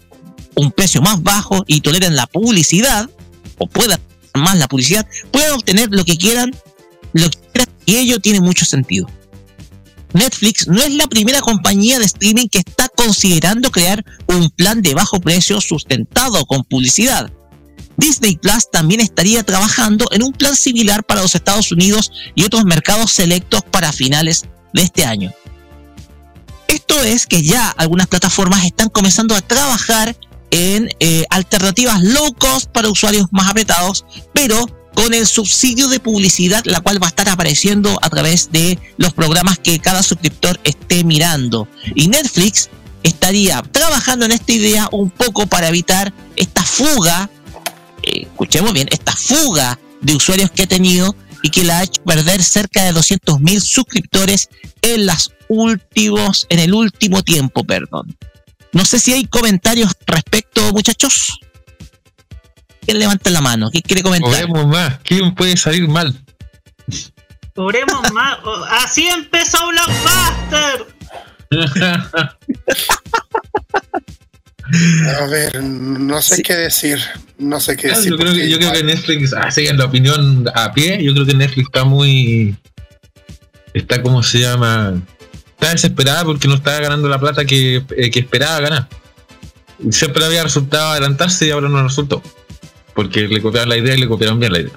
[0.56, 3.10] un precio más bajo y toleran la publicidad,
[3.58, 4.00] o puedan
[4.34, 6.52] más la publicidad, pueden obtener lo que quieran,
[7.14, 9.08] lo que quieran, y ello tiene mucho sentido.
[10.14, 14.94] Netflix no es la primera compañía de streaming que está considerando crear un plan de
[14.94, 17.30] bajo precio sustentado con publicidad.
[17.98, 22.64] Disney Plus también estaría trabajando en un plan similar para los Estados Unidos y otros
[22.64, 25.34] mercados selectos para finales de este año.
[26.68, 30.16] Esto es que ya algunas plataformas están comenzando a trabajar
[30.50, 36.64] en eh, alternativas low cost para usuarios más apretados, pero con el subsidio de publicidad,
[36.66, 41.04] la cual va a estar apareciendo a través de los programas que cada suscriptor esté
[41.04, 41.68] mirando.
[41.96, 42.70] Y Netflix
[43.04, 47.30] estaría trabajando en esta idea un poco para evitar esta fuga,
[48.02, 52.02] eh, escuchemos bien, esta fuga de usuarios que ha tenido y que la ha hecho
[52.04, 54.50] perder cerca de 200.000 suscriptores
[54.82, 58.16] en las últimos, en el último tiempo, perdón.
[58.72, 61.40] No sé si hay comentarios respecto, muchachos.
[62.82, 63.70] ¿Quién levanta la mano?
[63.70, 64.32] ¿Quién quiere comentar?
[64.32, 65.00] Oremos más.
[65.04, 66.20] ¿Quién puede salir mal?
[67.56, 68.40] Oremos más.
[68.72, 70.93] Así empezó Blockbuster.
[75.22, 76.98] A ver, no sé qué decir.
[77.38, 78.12] No sé qué Ah, decir.
[78.12, 81.26] yo, creo que, yo creo que Netflix, así en la opinión a pie, yo creo
[81.26, 82.56] que Netflix está muy.
[83.74, 84.94] Está como se llama.
[85.52, 88.88] Está desesperada porque no estaba ganando la plata que, eh, que esperaba ganar.
[89.92, 92.22] Siempre había resultado adelantarse y ahora no resultó.
[92.96, 94.74] Porque le copiaron la idea y le copiaron bien la idea.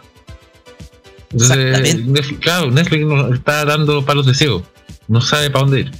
[1.32, 2.04] Entonces.
[2.06, 4.66] Netflix, claro, Netflix nos está dando palos de ciego.
[5.08, 5.92] No sabe para dónde ir.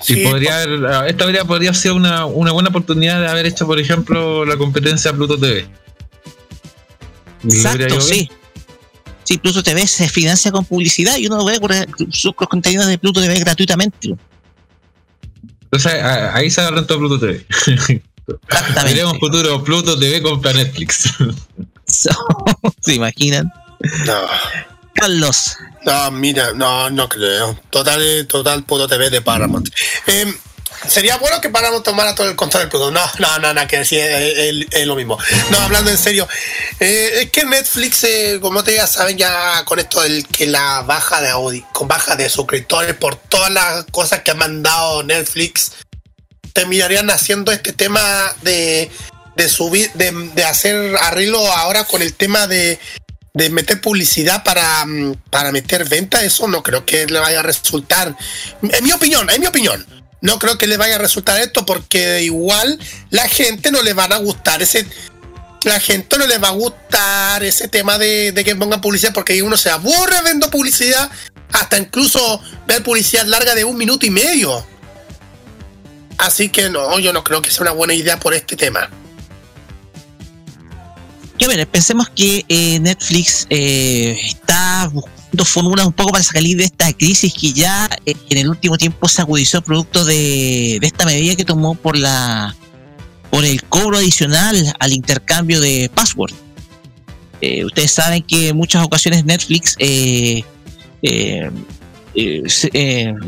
[0.00, 3.66] Sí, y podría haber- esta habría, podría ser una, una buena oportunidad de haber hecho,
[3.66, 5.66] por ejemplo, la competencia Pluto TV.
[7.44, 8.30] Exacto, sí.
[9.24, 11.58] Sí, Pluto TV se financia con publicidad y uno ve
[12.10, 14.14] sus contenidos de Pluto TV gratuitamente.
[15.62, 17.44] Entonces a- ahí se agarró todo Pluto TV.
[17.48, 18.02] Exactamente.
[18.84, 21.08] Veremos futuro Pluto TV compra Netflix.
[22.80, 23.52] ¿Se imaginan?
[24.06, 24.20] No.
[24.96, 25.56] Carlos.
[25.84, 27.58] No, mira, no, no creo.
[27.70, 29.68] Total, total Puto TV de Paramount.
[30.06, 30.34] Eh,
[30.88, 32.90] sería bueno que Paramount tomara todo el control del producto.
[32.90, 35.18] No, no, no, nada que decir, es, lo mismo.
[35.50, 36.28] No, hablando en serio.
[36.80, 40.82] eh, es que Netflix, eh, como te ya saben, ya con esto del que la
[40.82, 45.72] baja de audi con baja de suscriptores por todas las cosas que ha mandado Netflix,
[46.52, 48.00] terminarían haciendo este tema
[48.42, 48.90] de,
[49.36, 52.78] de subir, de, de hacer arreglo ahora con el tema de,
[53.36, 57.42] de meter publicidad para, mm, para meter venta, eso no creo que le vaya a
[57.42, 58.16] resultar.
[58.62, 59.86] En mi opinión, en mi opinión.
[60.22, 62.80] No creo que le vaya a resultar esto porque igual
[63.10, 64.86] la gente no le van a gustar ese.
[65.64, 69.42] La gente no le va a gustar ese tema de, de que pongan publicidad porque
[69.42, 71.10] uno se aburre viendo publicidad,
[71.52, 74.64] hasta incluso ver publicidad larga de un minuto y medio.
[76.16, 78.88] Así que no, yo no creo que sea una buena idea por este tema.
[81.38, 86.92] Ver, pensemos que eh, Netflix eh, está buscando fórmulas un poco para salir de esta
[86.92, 91.44] crisis que ya eh, en el último tiempo se agudizó producto de, esta medida que
[91.44, 92.56] tomó por la
[93.30, 96.32] por el cobro adicional al intercambio de password.
[97.64, 99.76] Ustedes saben que en muchas ocasiones Netflix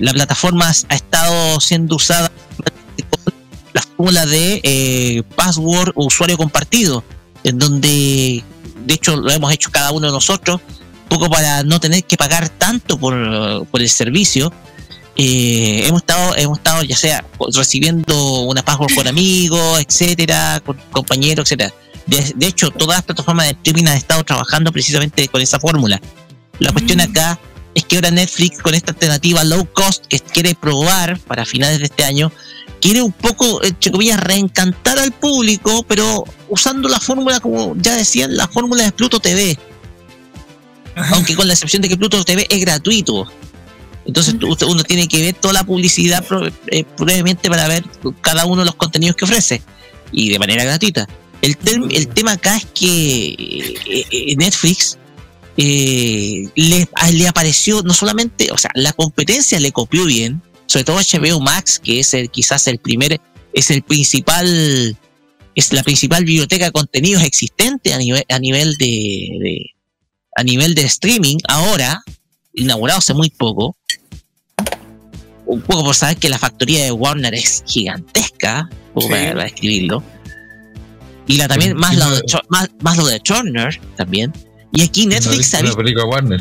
[0.01, 2.33] la plataforma ha estado siendo usada
[3.11, 3.35] con
[3.75, 7.05] la fórmula de password o usuario compartido
[7.45, 8.45] en donde
[8.87, 10.61] de hecho lo hemos hecho cada uno de nosotros,
[11.09, 14.53] poco para no tener que pagar tanto por, por el servicio.
[15.17, 21.47] Eh, hemos estado, hemos estado ya sea recibiendo una password con amigos, etcétera, con compañeros,
[21.47, 21.75] etcétera.
[22.07, 26.01] De, de hecho, todas las plataformas de streaming han estado trabajando precisamente con esa fórmula.
[26.61, 27.39] La cuestión acá
[27.75, 31.87] es que ahora Netflix con esta alternativa low cost que quiere probar para finales de
[31.87, 32.33] este año,
[32.81, 38.37] quiere un poco, entre comillas, reencantar al público, pero usando la fórmula, como ya decían,
[38.37, 39.59] la fórmula de Pluto TV.
[41.13, 43.31] Aunque con la excepción de que Pluto TV es gratuito.
[44.05, 46.25] Entonces uno tiene que ver toda la publicidad
[46.69, 47.85] eh, previamente para ver
[48.21, 49.63] cada uno de los contenidos que ofrece.
[50.11, 51.07] Y de manera gratuita.
[51.43, 54.99] El, tem- el tema acá es que eh, eh, Netflix
[55.57, 61.41] eh, le apareció no solamente, o sea, la competencia le copió bien, sobre todo HBO
[61.41, 63.21] Max, que es el, quizás el primer,
[63.53, 64.97] es el principal,
[65.57, 68.87] es la principal biblioteca de contenidos existente a nivel, a nivel de,
[69.41, 69.71] de-
[70.37, 72.01] a nivel de streaming ahora,
[72.55, 73.77] inaugurado hace muy poco.
[75.47, 79.13] Un poco por saber que la factoría de Warner es gigantesca, un poco Sí.
[79.15, 80.03] para, para escribirlo.
[81.27, 84.33] Y la también, más, lo de, más, más lo de Turner también.
[84.73, 86.41] Y aquí Netflix Una visto película Warner.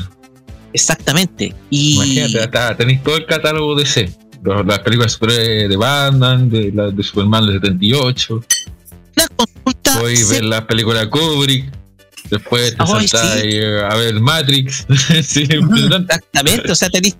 [0.81, 1.53] Exactamente.
[1.69, 4.09] Y Imagínate, tenéis todo el catálogo de C.
[4.65, 8.43] Las películas de Batman, de, la, de Superman del 78.
[9.15, 11.71] la consulta Podéis se- ver las películas Kubrick.
[12.29, 13.49] Después te Ay, saltáis sí.
[13.53, 14.85] eh, a ver Matrix.
[15.23, 15.47] sí.
[15.49, 17.17] Exactamente, o sea, tenéis.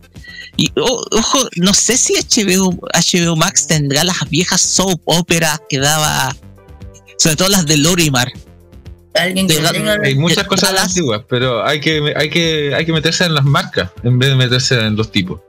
[0.58, 6.36] Y ojo, no sé si HBO, HBO Max tendrá las viejas soap operas que daba,
[7.18, 8.32] sobre todo las de Lorimar.
[9.18, 12.86] Alguien que De- no tenga Hay muchas cosas antiguas, pero hay que, hay, que, hay
[12.86, 15.42] que meterse en las marcas en vez de meterse en los tipos.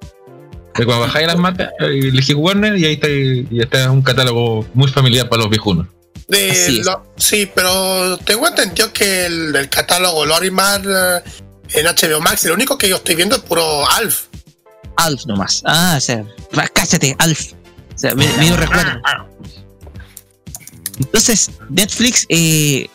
[0.76, 4.64] De cuando bajáis las marcas, eh, elegís Warner y ahí está, y está un catálogo
[4.74, 5.86] muy familiar para los viejunos.
[6.28, 11.22] De lo- sí, pero tengo entendido que el, el catálogo Lorimar eh,
[11.70, 14.26] en HBO Max, lo único que yo estoy viendo es puro Alf.
[14.96, 15.62] Alf nomás.
[15.64, 16.24] Ah, o sea,
[16.74, 17.52] cállate, Alf.
[17.94, 19.00] O sea, me, me dio recuerdo.
[20.98, 22.88] Entonces, Netflix eh,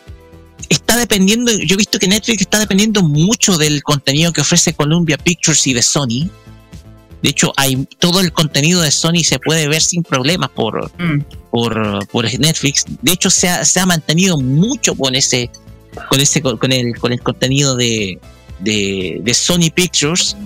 [0.68, 5.16] está dependiendo, yo he visto que Netflix está dependiendo mucho del contenido que ofrece Columbia
[5.18, 6.28] Pictures y de Sony.
[7.22, 11.22] De hecho, hay todo el contenido de Sony se puede ver sin problemas por, Mm.
[11.50, 12.84] por, por Netflix.
[13.02, 15.50] De hecho, se ha, se ha mantenido mucho con ese,
[16.10, 18.18] con ese, con el, con el contenido de,
[18.60, 20.36] de, de Sony Pictures.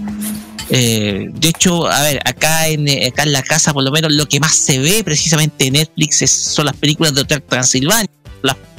[0.70, 4.26] Eh, de hecho, a ver, acá en, acá en la casa, por lo menos, lo
[4.28, 8.10] que más se ve precisamente en Netflix es- son las películas de Hotel Transilvania.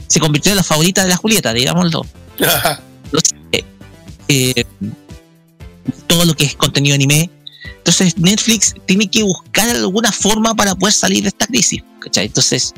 [0.10, 2.06] Se convirtió en la favorita de la Julieta, digámoslo.
[3.06, 3.64] Entonces, eh,
[4.28, 4.66] eh,
[6.08, 7.30] todo lo que es contenido anime.
[7.78, 11.82] Entonces Netflix tiene que buscar alguna forma para poder salir de esta crisis.
[12.00, 12.26] ¿cachai?
[12.26, 12.74] Entonces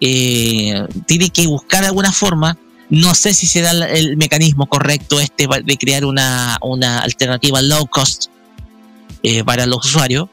[0.00, 2.56] eh, tiene que buscar alguna forma.
[2.88, 8.26] No sé si será el, mecanismo correcto este de crear una, una alternativa low cost
[9.22, 10.28] eh, para los usuarios.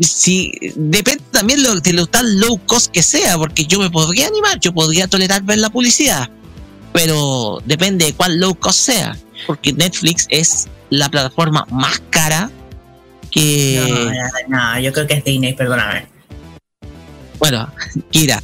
[0.00, 4.26] Si, depende también lo- de lo tan low cost que sea, porque yo me podría
[4.26, 6.28] animar, yo podría tolerar ver la publicidad,
[6.92, 9.16] pero depende de cuál low cost sea,
[9.46, 12.50] porque Netflix es la plataforma más cara
[13.30, 16.06] que, No, no, no, yo creo que es Disney, perdóname.
[17.38, 17.72] bueno,
[18.10, 18.42] Kira,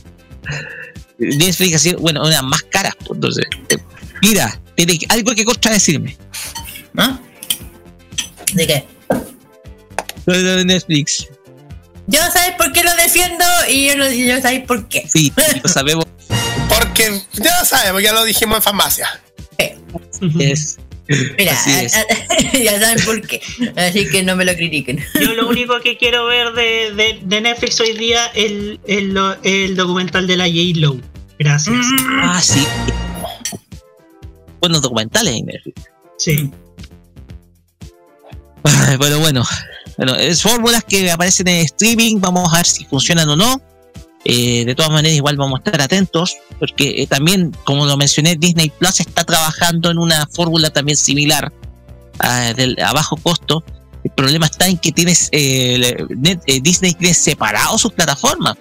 [1.19, 3.77] Netflix ha sido, bueno, una más cara, pues, entonces, eh,
[4.23, 6.17] Kira, tiene algo que contradecirme.
[6.95, 7.21] ¿No?
[8.55, 8.87] ¿De qué?
[10.65, 11.27] Netflix,
[12.13, 15.09] Yo sabes por qué lo defiendo y yo, lo, y yo sabes por qué.
[15.09, 15.33] sí,
[15.63, 16.05] lo sabemos,
[16.69, 19.21] Porque ya sabemos, ya lo dijimos en farmacia.
[19.59, 20.79] es,
[21.37, 21.93] Mira, Así es.
[22.65, 23.41] ya saben por qué.
[23.77, 25.05] Así que no me lo critiquen.
[25.21, 29.13] Yo lo único que quiero ver de, de, de Netflix hoy día es el, el,
[29.15, 30.99] lo- el documental de la J-Lo.
[31.39, 31.75] Gracias.
[32.23, 32.65] ah, sí,
[34.61, 35.83] buenos documentales en Netflix.
[36.19, 36.51] Sí.
[39.01, 39.43] Pero bueno,
[40.05, 43.61] bueno, es fórmulas que aparecen en streaming, vamos a ver si funcionan o no.
[44.25, 48.37] Eh, de todas maneras, igual vamos a estar atentos, porque eh, también, como lo mencioné,
[48.37, 51.53] Disney Plus está trabajando en una fórmula también similar
[52.21, 52.53] a,
[52.93, 53.65] bajo costo.
[54.05, 55.97] El problema está en que tienes eh,
[56.47, 58.57] eh, Disney tiene separado sus plataformas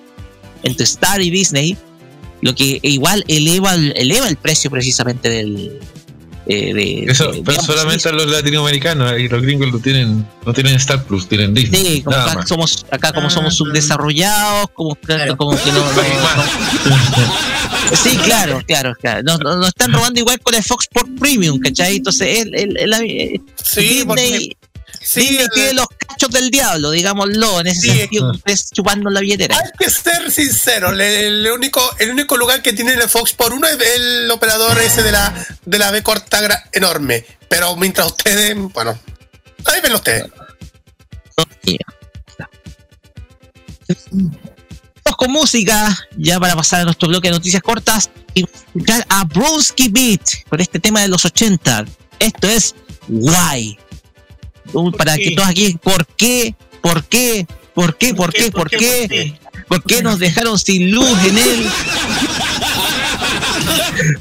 [0.63, 1.75] entre Star y Disney,
[2.41, 5.79] lo que igual eleva, el- eleva el precio precisamente del
[6.47, 10.25] eh, de, Eso, de- pero digamos, solamente a los latinoamericanos y los gringos lo tienen,
[10.45, 11.85] no tienen Star Plus, tienen Disney.
[11.97, 12.49] Sí, como nada acá más.
[12.49, 15.37] somos, acá como Ah, somos subdesarrollados, como, Claro.
[15.37, 17.01] como que no, no- no-
[18.03, 19.21] Sí, claro, claro, claro.
[19.23, 21.97] Nos, nos- nos están robando igual con el Fox Sport Premium, ¿cachai?
[21.97, 24.49] Entonces, el, el, el- el- Sí, Disney, porque.
[25.03, 25.87] Sí, Disney tiene los
[26.21, 27.97] cachos del diablo, digámoslo, en ese Sí.
[27.97, 29.57] sentido, es chuparnos la billetera.
[29.57, 33.67] Hay que ser sincero, el, único, el único lugar que tiene el Fox por uno
[33.67, 35.33] es el operador ese de la,
[35.65, 36.39] de la B corta
[36.71, 37.25] enorme.
[37.47, 38.97] Pero mientras ustedes, bueno,
[39.65, 40.25] ahí ven ustedes.
[45.03, 49.23] Vamos con música, ya para pasar a nuestro bloque de noticias cortas y escuchar a
[49.25, 51.85] Bronsky Beat con este tema de los 80.
[52.19, 52.75] Esto es
[53.09, 53.77] Why.
[54.97, 55.23] Para qué?
[55.23, 56.55] que todos aquí, ¿por qué?
[56.81, 57.47] ¿Por qué?
[57.73, 58.13] ¿Por qué?
[58.13, 58.51] ¿Por qué?
[58.51, 59.33] ¿Por qué?
[59.67, 61.65] ¿Por qué nos dejaron sin luz en él?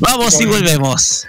[0.01, 1.26] Vamos y volvemos.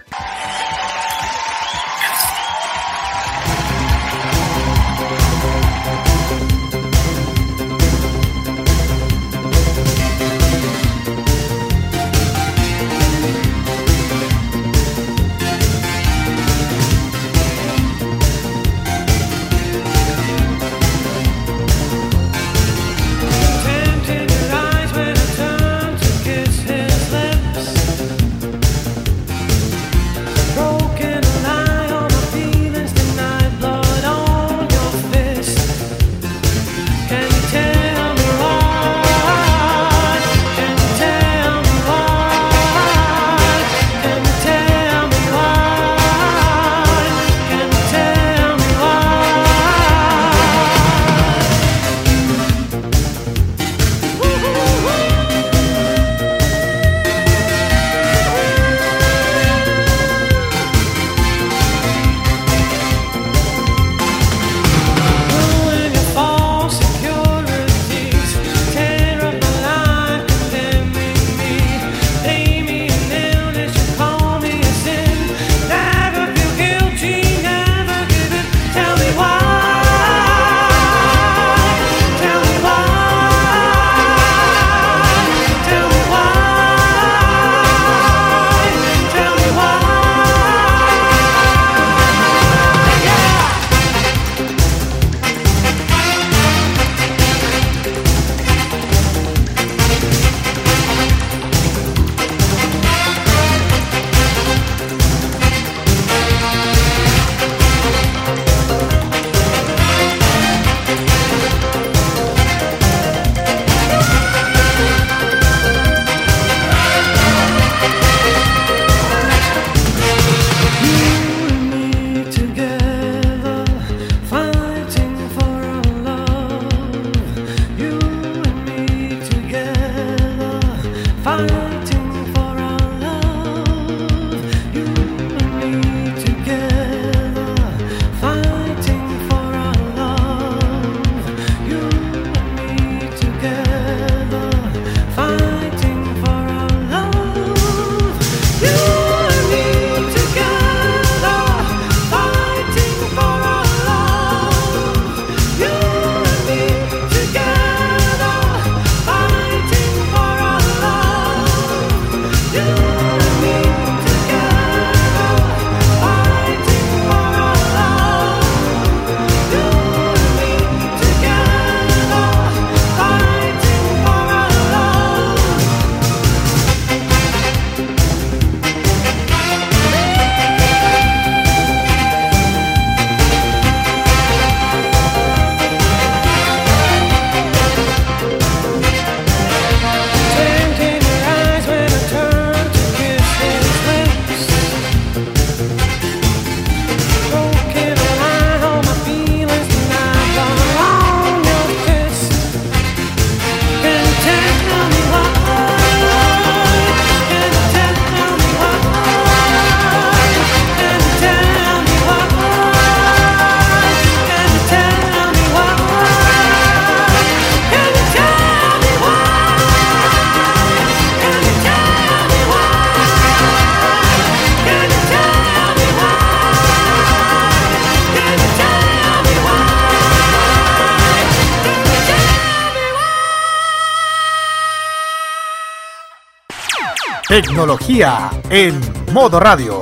[237.31, 238.77] Tecnología en
[239.13, 239.81] modo radio.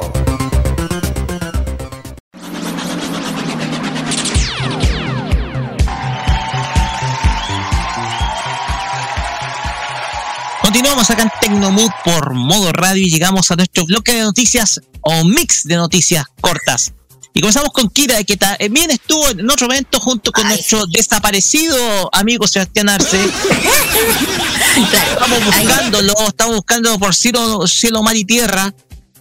[10.61, 15.23] Continuamos acá en Tecnomood por modo radio y llegamos a nuestro bloque de noticias o
[15.23, 16.93] mix de noticias cortas.
[17.33, 22.47] Y comenzamos con Kira, que también estuvo en otro evento junto con nuestro desaparecido amigo
[22.47, 23.17] Sebastián Arce.
[24.83, 28.73] estamos buscándolo, estamos buscando por cielo, cielo, mar y tierra.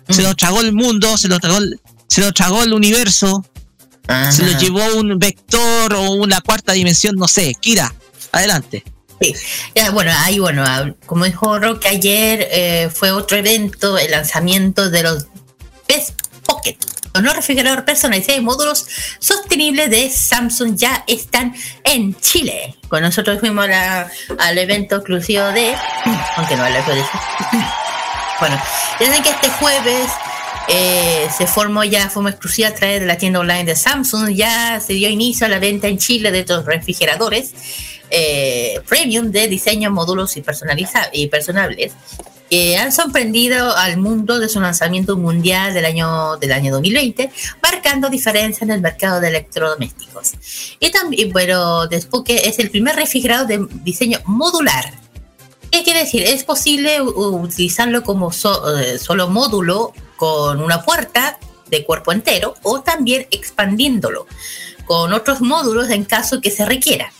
[0.08, 3.44] Se lo tragó el mundo, se lo tragó el, se lo tragó el universo.
[4.30, 7.54] Se lo llevó un vector o una cuarta dimensión, no sé.
[7.60, 7.94] Kira,
[8.32, 8.82] adelante.
[9.20, 9.34] Sí.
[9.74, 14.88] Ya, bueno, ahí, bueno, ah, como dijo Rock, ayer eh, fue otro evento, el lanzamiento
[14.88, 15.26] de los
[15.86, 16.76] Best Pocket.
[17.18, 18.86] Los no refrigerador personalizados y módulos
[19.18, 21.52] sostenibles de Samsung ya están
[21.82, 22.76] en Chile.
[22.86, 23.68] Con nosotros fuimos
[24.38, 25.74] al evento exclusivo de.
[26.36, 27.10] Aunque no habla de eso.
[28.38, 28.56] Bueno,
[29.00, 30.08] saben que este jueves
[30.68, 34.28] eh, se formó ya forma exclusiva a través de la tienda online de Samsung.
[34.28, 37.52] Ya se dio inicio a la venta en Chile de estos refrigeradores
[38.10, 41.92] eh, premium de diseño, módulos y, personaliza y personables
[42.50, 47.30] que han sorprendido al mundo de su lanzamiento mundial del año, del año 2020,
[47.62, 50.32] marcando diferencias en el mercado de electrodomésticos.
[50.80, 54.92] Y también, pero después es el primer refrigerador de diseño modular.
[55.70, 56.22] ¿Qué quiere decir?
[56.22, 61.38] Es posible utilizarlo como eh, solo módulo con una puerta
[61.70, 64.26] de cuerpo entero o también expandiéndolo
[64.86, 67.12] con otros módulos en caso que se requiera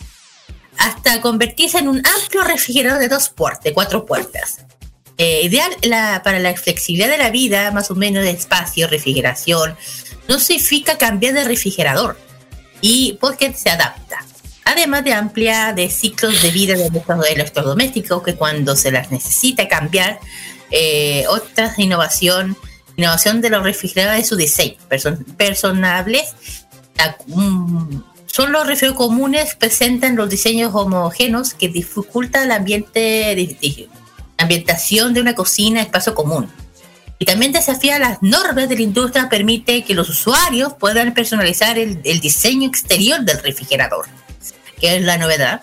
[0.79, 4.65] hasta convertirse en un amplio refrigerador de dos puertas, de cuatro puertas.
[5.21, 5.69] Eh, ideal
[6.23, 9.75] para la flexibilidad de la vida, más o menos de espacio, refrigeración,
[10.29, 12.17] no significa cambiar de refrigerador.
[12.79, 14.23] Y porque se adapta.
[14.63, 19.67] Además de amplia de ciclos de vida de los electrodomésticos que cuando se las necesita
[19.67, 20.21] cambiar,
[20.71, 22.55] eh, otra innovación,
[22.95, 24.77] innovación de los refrigeradores de su diseño,
[25.35, 26.33] personables,
[28.25, 33.35] son los refrigeradores comunes presentan los diseños homogéneos que dificultan el ambiente
[34.39, 36.49] ambientación de una cocina, espacio común.
[37.21, 42.01] Y también desafía las normas de la industria, permite que los usuarios puedan personalizar el,
[42.21, 44.07] diseño exterior del refrigerador,
[44.79, 45.61] que es la novedad.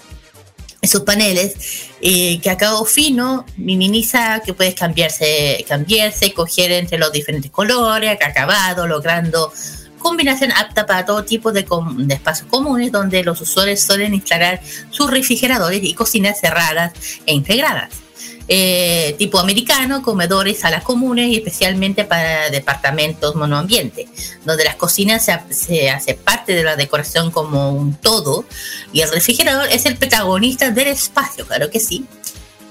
[0.83, 6.99] En sus paneles, eh, que a cabo fino minimiza que puedes cambiarse, cambiarse, coger entre
[6.99, 9.51] los diferentes colores, acabado, logrando
[9.99, 11.67] combinación apta para todo tipo de,
[11.99, 14.61] de, espacios comunes donde los usuarios suelen instalar
[14.91, 16.93] sus refrigeradores y cocinas cerradas
[17.25, 18.06] e integradas.
[18.49, 24.07] Eh, tipo americano, comedores, salas comunes y especialmente para departamentos monoambiente,
[24.45, 28.45] donde las cocinas se, hace parte de la decoración como un todo
[28.93, 32.05] y el refrigerador es el protagonista del espacio, claro que sí.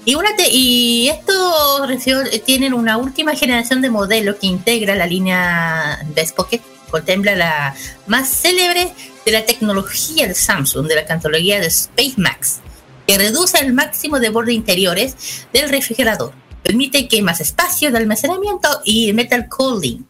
[0.06, 1.90] Y, una y estos
[2.46, 7.74] tienen una última generación de modelos que integra la línea Best Pocket, contempla la
[8.06, 8.92] más célebre
[9.26, 12.60] de la tecnología de Samsung, de la cantología de Space Max
[13.06, 16.32] que reduce el máximo de borde interiores del refrigerador.
[16.62, 20.04] Permite que más espacio de almacenamiento y metal cooling.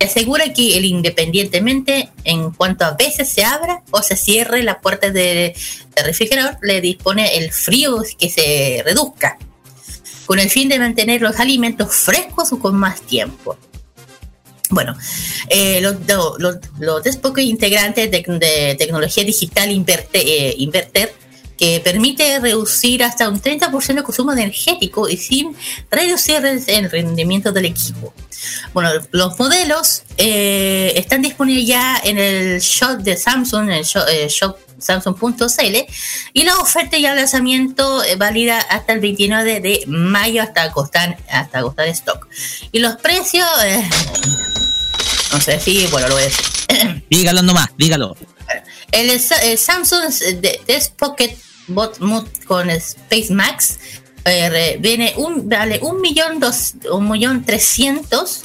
[0.00, 5.10] Asegura que el independientemente en cuanto a veces se abra o se cierre la puerta
[5.10, 5.52] del
[6.04, 9.36] refrigerador, le dispone el frío que se reduzca,
[10.24, 13.58] con el fin de mantener los alimentos frescos o con más tiempo.
[14.70, 14.96] Bueno,
[15.80, 15.96] los,
[16.38, 19.70] los, los, integrantes de, tecnología digital
[20.12, 21.12] eh, inverter
[21.58, 25.54] que permite reducir hasta un 30% el consumo energético y sin
[25.90, 28.14] reducir el rendimiento del equipo.
[28.72, 34.04] Bueno, los modelos eh, están disponibles ya en el shop de Samsung, en el shop,
[34.08, 34.28] eh,
[34.78, 35.76] samsung.cl
[36.32, 41.18] y la oferta y el lanzamiento eh, válida hasta el 29 de mayo hasta costar
[41.28, 42.28] hasta costar stock.
[42.70, 43.46] Y los precios
[45.32, 47.04] no sé si bueno lo voy a decir.
[47.10, 48.16] Dígalo nomás dígalo.
[48.92, 50.60] El, Samsung de,
[50.96, 51.36] Pocket
[51.68, 51.98] Bot
[52.44, 53.78] con Space Max
[54.24, 58.42] eh, viene un vale un millón dos un millón trescientos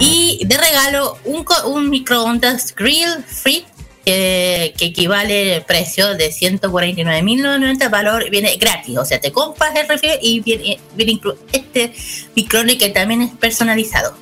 [0.00, 3.64] y de regalo un, un microondas grill free
[4.04, 8.98] que equivale al precio de 149.990 valor viene gratis.
[8.98, 11.20] O sea te compras el refri y viene, viene
[11.52, 11.92] este
[12.34, 14.16] microondas que también es personalizado.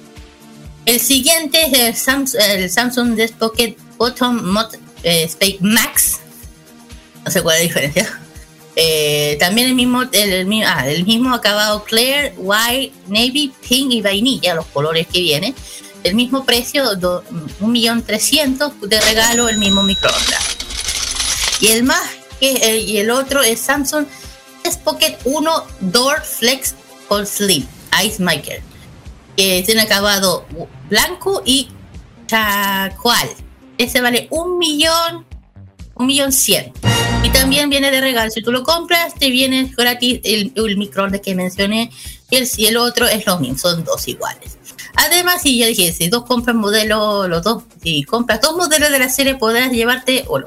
[0.84, 6.20] El siguiente es el Samsung, el Samsung Pocket Bottom Mod eh, Space Max.
[7.24, 8.20] No sé cuál es la diferencia
[8.83, 14.64] eh, también el mismo, ah, el, mismo acabado clear, white, navy, pink y vainilla, los
[14.66, 15.55] colores que vienen.
[16.03, 20.57] El mismo precio, 1.300.000 de regalo, el mismo microondas.
[21.61, 22.09] Y el más,
[22.41, 24.07] que y el otro es Samsung
[24.64, 26.74] S Pocket 1 Door Flex
[27.07, 27.66] for Slim
[28.03, 28.62] Ice Maker.
[29.37, 30.47] que tiene acabado
[30.89, 31.68] blanco y
[32.28, 33.28] chacual.
[33.76, 35.26] Ese vale un millón,
[35.97, 36.72] un millón cien.
[37.22, 38.30] Y también viene de regalo.
[38.30, 41.90] Si tú lo compras, te viene gratis el, el microondas que mencioné.
[42.30, 44.56] Y el, y el otro es lo mismo, son dos iguales.
[44.96, 48.98] Además, si ya dije, si dos compras modelo, los dos, si compras dos modelos de
[48.98, 50.40] la serie, podrás llevarte, o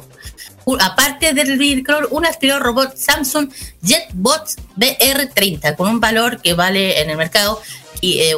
[0.66, 3.50] u- aparte del micro, un aspirador robot Samsung
[3.82, 4.48] JetBot
[4.78, 7.62] BR30 con un valor que vale en el mercado
[8.02, 8.34] eh,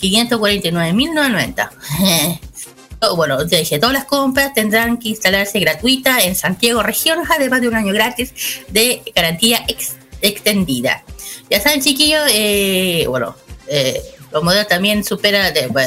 [0.00, 1.70] 549.990.
[3.14, 7.68] Bueno, ya dije, todas las compras tendrán que instalarse gratuita en Santiago Regiones, además de
[7.68, 8.32] un año gratis
[8.68, 11.04] de garantía ex- extendida.
[11.50, 13.36] Ya saben, chiquillos, eh, bueno,
[13.68, 14.02] eh,
[14.32, 15.82] los también supera, va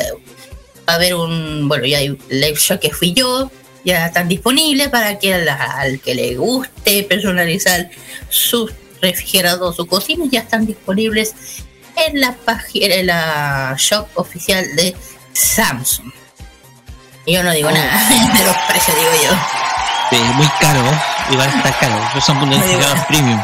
[0.86, 3.52] a haber un, bueno, ya hay live show que fui yo,
[3.84, 7.90] ya están disponibles para que al, que le guste personalizar
[8.30, 8.70] su
[9.02, 11.34] refrigerador, su cocina, ya están disponibles
[11.96, 14.96] en la página, en la shop oficial de
[15.34, 16.12] Samsung.
[17.28, 19.38] Yo no digo nada de los precios, digo yo.
[20.10, 20.80] Sí, muy caro,
[21.32, 22.02] igual está caro.
[22.12, 22.60] Esos son unos
[23.08, 23.40] premium.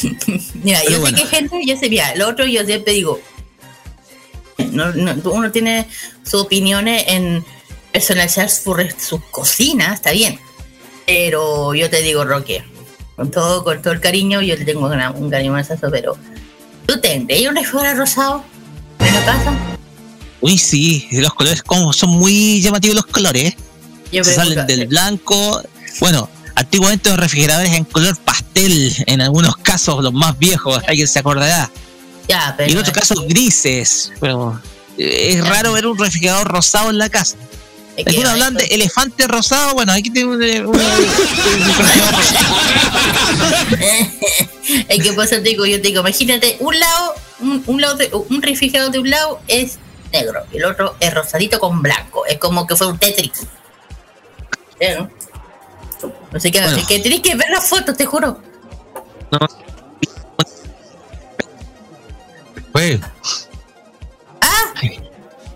[0.62, 1.16] Mira, Pero yo bueno.
[1.18, 3.20] sé que gente, yo sé, mira, lo otro yo siempre digo,
[4.70, 5.88] no, no, uno tiene
[6.22, 7.44] sus opiniones en
[7.90, 10.38] personalizar su, re- su cocina, está bien.
[11.06, 12.62] Pero yo te digo, Roque,
[13.16, 16.16] con todo, con todo el cariño, yo le tengo una- un cariño más pero
[16.86, 18.44] ¿tú tendrías un refrigerador rosado
[19.00, 19.52] en la casa?
[20.40, 23.54] Uy, sí, los colores como son muy llamativos los colores.
[24.12, 25.62] Yo Se salen del blanco.
[26.00, 31.18] Bueno, antiguamente los refrigeradores en color pastel, en algunos casos los más viejos, alguien se
[31.18, 31.70] acordará.
[32.28, 34.12] Ya, pero Y en otros casos grises.
[34.20, 34.60] Pero
[34.96, 37.36] eh, es raro ver un refrigerador rosado en la casa.
[38.06, 40.98] Algunos hablan de elefante rosado, bueno, aquí tiene un, rosado.
[44.88, 48.10] es que eso te digo, yo te digo, imagínate, un lado, un, un lado de-
[48.12, 49.78] un refrigerador de un lado es
[50.12, 52.26] negro y el otro es rosadito con blanco.
[52.26, 53.46] Es como que fue un Tetris.
[54.80, 55.10] ¿Sí, no?
[56.32, 58.40] Así que, así que tenés que ver las fotos, te juro.
[62.72, 63.00] Fue,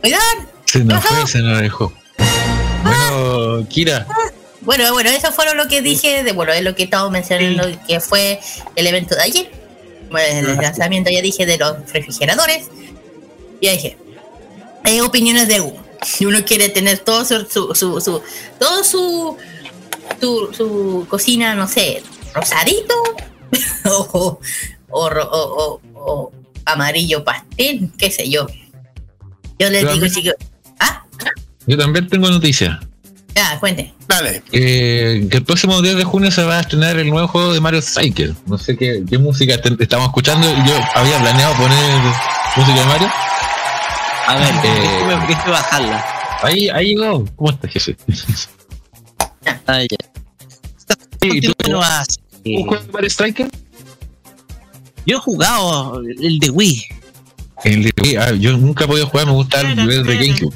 [0.03, 0.23] Cuidado.
[0.65, 1.93] se nos fue, se nos dejó.
[2.83, 4.07] Bueno, Kira,
[4.63, 8.01] Bueno, bueno, eso fue lo que dije, de, bueno, es lo que estaba mencionando, que
[8.01, 8.41] fue
[8.75, 9.51] el evento de ayer.
[10.11, 12.67] Bueno, el lanzamiento, ya dije, de los refrigeradores.
[13.61, 13.97] Ya dije,
[14.85, 15.83] hay opiniones de uno.
[16.05, 18.23] Si uno quiere tener todo su, su, su, su-
[18.59, 19.37] todo su,
[20.21, 22.03] su, su cocina, no sé,
[22.35, 22.95] rosadito
[23.85, 24.39] o,
[24.91, 26.33] o, o- o- o
[26.65, 28.47] amarillo pastel, qué sé yo.
[29.59, 30.35] Yo les digo, también- chicos,
[31.67, 32.77] yo también tengo noticias.
[33.37, 33.95] ya, cuente.
[34.09, 34.43] Dale.
[34.51, 37.61] Eh, que el próximo 10 de junio se va a estrenar el nuevo juego de
[37.61, 38.35] Mario Cycle.
[38.47, 40.49] No sé qué, qué música te- estamos escuchando.
[40.67, 42.01] Yo había planeado poner
[42.57, 43.09] música de Mario.
[44.33, 46.05] A ver, Eh, déjeme, bajarla.
[46.43, 47.25] Ahí, ahí llegó.
[47.37, 47.97] ¿Cómo estás, jefe?
[49.67, 49.99] Ahí ya.
[51.29, 53.49] ¿Y tú un juego de Mario Striker?
[55.07, 56.85] Yo he jugado el de Wii.
[57.65, 60.55] El de Wii, ah, yo nunca he podido jugar, me gusta el de GameCube.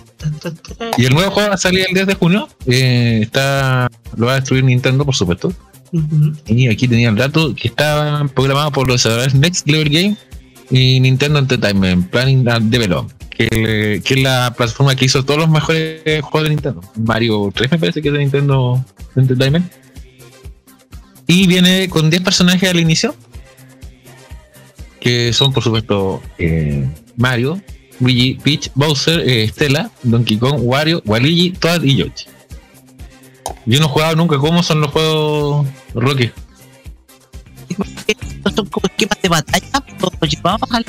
[0.98, 2.48] Y el nuevo juego va a salir el 10 de junio.
[2.66, 5.52] eh, está, lo va a destruir Nintendo, por supuesto.
[6.46, 10.16] Y aquí tenía el dato que estaba programado por los desarrolladores Next Level Game
[10.70, 16.22] y Nintendo Entertainment Planning and Development, que, es la plataforma que hizo todos los mejores
[16.22, 16.80] juegos de Nintendo.
[16.97, 18.84] Mario 3 me parece que es de Nintendo
[19.14, 19.70] Entertainment.
[21.26, 23.14] Y viene con 10 personajes al inicio,
[25.01, 27.61] que son por supuesto eh, Mario,
[28.01, 32.26] Luigi, Peach, Bowser, eh, Stella, Donkey Kong, Wario, Waluigi, Toad y Yoshi.
[33.66, 36.30] Yo no he jugado nunca cómo son los juegos Rocky.
[38.07, 40.87] Estos son como esquemas de batalla, pero lo llevamos al.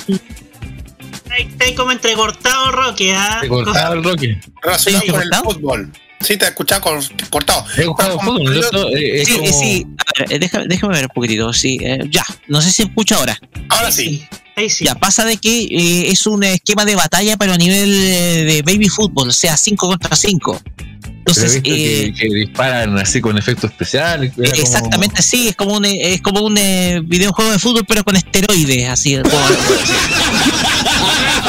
[1.37, 3.39] Está como entrecortado, Roque, ¿ah?
[3.41, 4.37] Te cortaba el Rocky.
[4.61, 5.91] Relacionado ¿Sí, con el fútbol.
[6.19, 6.99] Sí, te he escuchado con,
[7.29, 7.63] cortado.
[7.77, 8.57] He jugado fútbol.
[8.97, 9.85] Eh, es Sí, como- sí.
[9.99, 11.53] A ver, eh, déjame, déjame ver un poquitito.
[11.53, 12.25] Sí, eh, ya.
[12.47, 13.37] No sé si escucha ahora.
[13.69, 14.25] Ahora sí.
[14.55, 14.85] Ahí sí.
[14.85, 18.89] Ya pasa de que eh, es un esquema de batalla, pero a nivel de baby
[18.89, 20.59] fútbol, o sea, 5 contra 5.
[20.63, 20.73] pero
[21.05, 24.31] he Entonces, eh, que, que disparan así con efectos especiales.
[24.37, 28.03] era como- exactamente sí, es como un, es como un eh, videojuego de fútbol, pero
[28.03, 29.17] con esteroides, así.
[29.17, 29.27] como-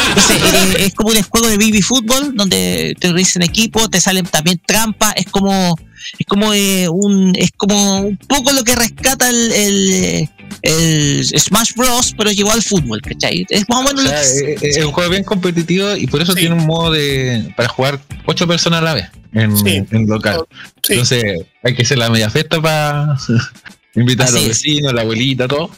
[0.09, 4.27] Entonces, eh, es como un juego de baby fútbol, donde te dicen equipo, te salen
[4.27, 5.77] también trampas, es como
[6.19, 10.31] es como eh, un es como un poco lo que rescata el, el,
[10.63, 13.45] el Smash Bros, pero llevado al fútbol, ¿cachai?
[13.51, 16.07] Es más o O menos lo que- eh, eh, es un juego bien competitivo y
[16.07, 19.83] por eso tiene un modo de para jugar ocho personas a la vez en, Sí.
[19.91, 20.45] en local.
[20.83, 20.95] Sí.
[20.95, 21.25] Entonces
[21.63, 23.17] hay que hacer la media fiesta para
[23.95, 24.49] invitar a los es.
[24.49, 25.71] vecinos, la abuelita, todo.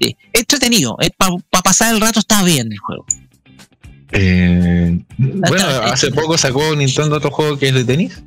[0.00, 3.04] Sí, entretenido, para pasar el rato está bien el juego.
[4.12, 8.22] Eh, bueno, hace poco sacó Nintendo otro juego que es de tenis.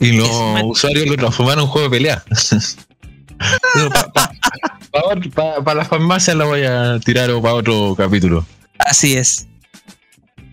[0.00, 0.30] Y los
[0.64, 2.22] usuarios lo transformaron en un juego de pelea.
[5.64, 8.44] Para la farmacia la voy a tirar para otro capítulo.
[8.78, 9.46] Así es.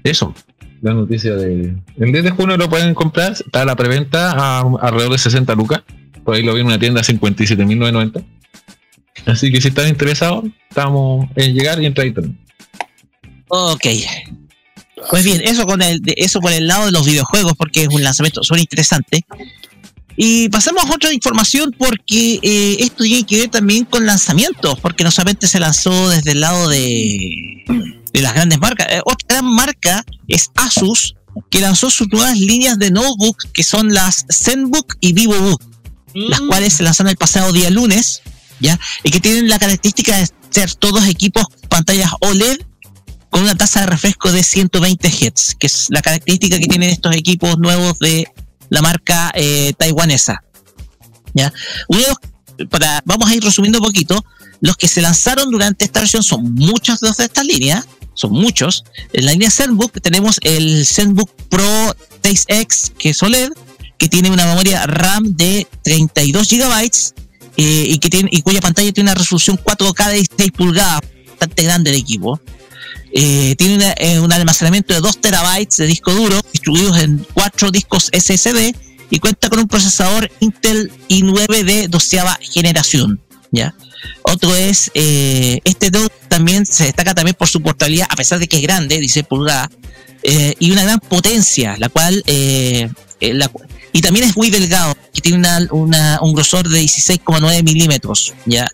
[0.04, 0.34] Eso,
[0.82, 1.76] la noticia de.
[1.98, 5.56] El 10 de junio lo pueden comprar, está a la preventa a alrededor de 60
[5.56, 5.82] lucas.
[6.24, 8.24] Por ahí lo vi en una tienda a 57.990.
[9.26, 12.38] Así que si están interesados, estamos en llegar y entrar ahí también.
[13.48, 13.86] Ok.
[15.10, 18.04] Pues bien, eso con el, eso por el lado de los videojuegos, porque es un
[18.04, 19.26] lanzamiento súper interesante.
[20.18, 25.04] Y pasamos a otra información porque eh, esto tiene que ver también con lanzamientos, porque
[25.04, 27.66] no solamente se lanzó desde el lado de,
[28.14, 28.88] de las grandes marcas.
[28.90, 31.16] Eh, otra gran marca es Asus,
[31.50, 35.62] que lanzó sus nuevas líneas de notebooks, que son las ZenBook y VivoBook,
[36.14, 36.48] las Mm.
[36.48, 38.22] cuales se lanzaron el pasado día lunes,
[38.62, 38.80] ¿ya?
[39.04, 42.62] Y que tienen la característica de ser todos equipos pantallas OLED
[43.36, 47.14] con una tasa de refresco de 120 Hz, que es la característica que tienen estos
[47.14, 48.30] equipos nuevos de
[48.70, 50.42] la marca eh, taiwanesa.
[51.34, 51.52] ¿ya?
[52.70, 54.24] Para, vamos a ir resumiendo un poquito.
[54.62, 58.86] Los que se lanzaron durante esta versión son muchos de estas líneas, son muchos.
[59.12, 63.50] En la línea ZenBook tenemos el ZenBook Pro 6X, que es OLED,
[63.98, 66.90] que tiene una memoria RAM de 32 GB
[67.58, 71.64] eh, y, que tiene, y cuya pantalla tiene una resolución 4K de 16 pulgadas, bastante
[71.64, 72.40] grande el equipo.
[73.18, 78.10] Eh, tiene eh, un almacenamiento de 2 terabytes de disco duro distribuidos en 4 discos
[78.12, 78.76] SSD
[79.10, 83.22] y cuenta con un procesador Intel i9 de doceava generación.
[83.52, 83.74] ¿ya?
[84.24, 85.92] Otro es, eh, este
[86.28, 89.70] también se destaca también por su portabilidad, a pesar de que es grande, dice pulgada,
[90.24, 95.38] eh, y una gran potencia, la cual, y también es muy delgado, que tiene
[95.72, 98.68] una- un grosor de 16,9 milímetros, ¿ya?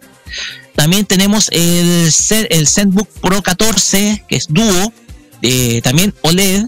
[0.75, 2.11] También tenemos el,
[2.49, 4.93] el ZenBook Pro 14, que es dúo,
[5.41, 6.67] eh, también OLED,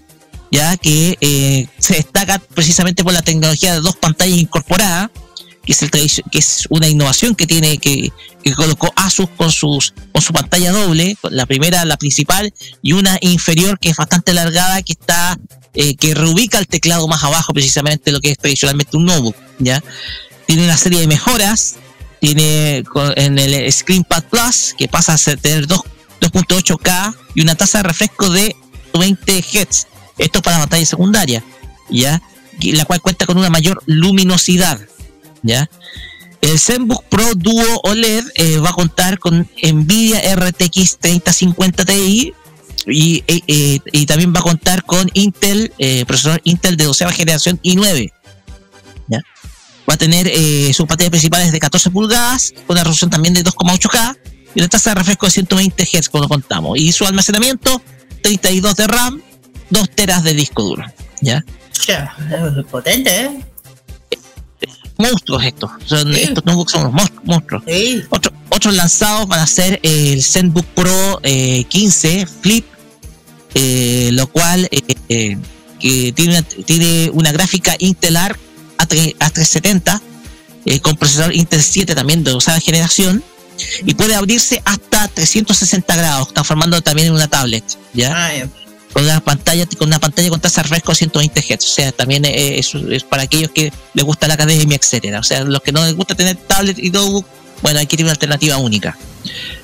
[0.51, 5.10] ya que eh, se destaca precisamente por la tecnología de dos pantallas incorporadas,
[5.66, 8.12] que es, el que es una innovación que tiene que,
[8.56, 13.80] colocó Asus con sus con su pantalla doble, la primera, la principal, y una inferior
[13.80, 15.39] que es bastante alargada, que está
[15.74, 19.84] eh, que reubica el teclado más abajo, precisamente lo que es tradicionalmente un notebook, ya.
[20.45, 21.78] Tiene una serie de mejoras,
[22.24, 22.86] tiene
[23.18, 25.84] en el ScreenPad Plus que pasa a tener dos-
[26.22, 28.56] 2.8K y una tasa de refresco de
[28.98, 29.88] 20 Hz.
[30.18, 31.44] Esto para la pantalla secundaria,
[31.90, 32.22] ¿ya?
[32.62, 34.80] La cual cuenta con una mayor luminosidad,
[35.42, 35.70] ¿ya?
[36.40, 42.34] El ZenBook Pro Duo OLED eh, va a contar con Nvidia RTX 3050 Ti
[42.88, 45.74] y, eh, eh, y también va a contar con Intel,
[46.08, 48.14] procesador Intel de 12 generación i9.
[49.90, 53.44] Va a tener eh, sus pantallas principales de 14 pulgadas, con una resolución también de
[53.44, 54.18] 2,8K
[54.56, 56.78] y una tasa de refresco de 120 Hz, como contamos.
[56.80, 57.82] Y su almacenamiento,
[58.22, 59.22] 32 de RAM,
[59.70, 60.86] 2 teras de disco duro.
[61.22, 61.44] ¿ya?
[61.88, 62.16] Ya,
[62.58, 63.40] es potente, ¿eh?
[64.98, 65.72] monstruos estos.
[65.86, 67.64] Son, Estos notebooks son unos monstru- monstruos.
[67.68, 68.04] Sí.
[68.10, 72.66] Otro- otros lanzados van a ser el ZenBook Pro eh, 15 Flip,
[73.56, 75.38] eh, lo cual eh, eh,
[75.80, 78.43] que tiene, una, tiene una gráfica Intel Arc A3,
[79.20, 80.02] A370
[80.66, 83.24] eh, con procesador Intel 7 también de usada generación
[83.86, 87.64] y puede abrirse hasta 360 grados, transformando también en una tablet,
[87.94, 88.12] ¿ya?
[88.16, 88.48] Ah, ya.
[88.91, 91.66] con una pantalla con una pantalla con tasa refresco de 120 Hz.
[91.66, 95.20] O sea, también es, es para aquellos que les gusta la academia, etcétera.
[95.20, 97.26] O sea, los que no les gusta tener tablet y notebook,
[97.62, 98.98] bueno, aquí tiene una alternativa única.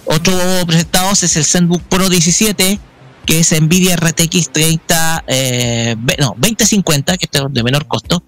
[0.06, 0.34] Otro
[0.66, 2.80] presentado es el ZenBook Pro 17,
[3.30, 8.24] que es Nvidia RTX 30, eh, no, 2050, que es de menor costo.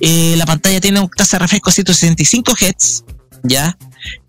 [0.00, 3.04] Eh, la pantalla tiene una tasa de refresco de 165 Hz,
[3.42, 3.76] ya.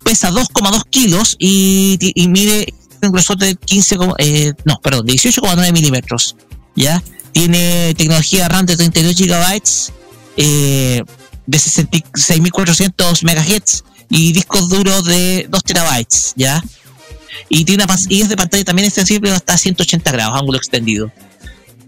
[0.04, 1.98] Pesa 2,2 kilos y,
[2.28, 6.36] mide un grosor de 15, como- eh, no, perdón, de 18,9 milímetros,
[6.76, 7.02] ya.
[7.32, 9.90] Tiene tecnología RAM de 32 gigabytes,
[10.36, 11.02] eh,
[11.46, 16.62] de 66.400 megahertz y discos duros de 2 terabytes, ya.
[17.48, 21.12] Y tiene una y es de pantalla también extensible hasta 180 grados, ángulo extendido.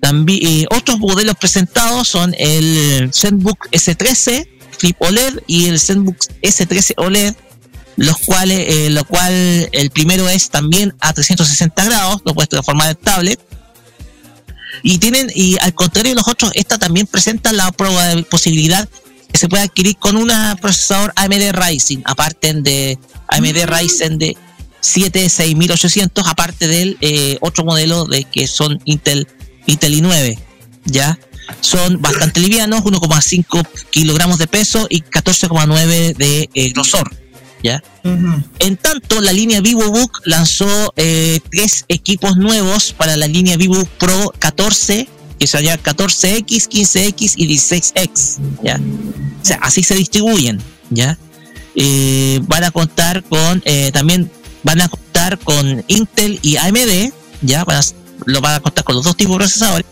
[0.00, 6.94] También, eh, otros modelos presentados son el ZenBook S13 Flip OLED y el ZenBook S13
[6.96, 7.34] OLED,
[7.96, 9.32] los cuales, eh, lo cual
[9.70, 13.40] el primero es también a 360 grados, lo puedes transformar en tablet.
[14.82, 18.88] Y tienen, y al contrario de los otros, esta también presenta la proba- posibilidad
[19.32, 24.36] que se puede adquirir con un procesador AMD Ryzen, aparte de AMD Ryzen de
[24.82, 29.26] 76800, aparte del eh, otro modelo de que son Intel,
[29.66, 30.38] Intel i9,
[30.84, 31.18] ¿ya?
[31.60, 37.10] Son bastante livianos, 1,5 kilogramos de peso y 14,9 de eh, grosor.
[37.62, 37.82] ¿ya?
[38.58, 44.32] En tanto, la línea VivoBook lanzó eh, tres equipos nuevos para la línea VivoBook Pro
[44.38, 45.08] 14,
[45.38, 48.80] que sería 14X, 15X y 16X, ¿ya?
[49.40, 50.60] O sea, así se distribuyen,
[50.90, 51.16] ¿ya?
[51.74, 54.30] Eh, van a contar con, eh, también
[54.62, 57.64] van a contar con Intel y AMD, ¿ya?
[57.64, 57.82] Van a-
[58.26, 59.86] lo van a contar con los dos tipos de procesadores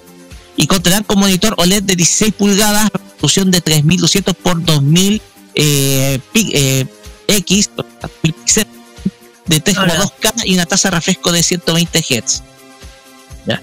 [0.57, 5.21] y contarán con monitor OLED de 16 pulgadas, resolución de 3200 por 2000
[5.55, 6.87] eh, eh,
[7.29, 7.71] X,
[9.47, 12.43] de 3,2K y una tasa de refresco de 120 Hz.
[13.47, 13.61] ¿Ya?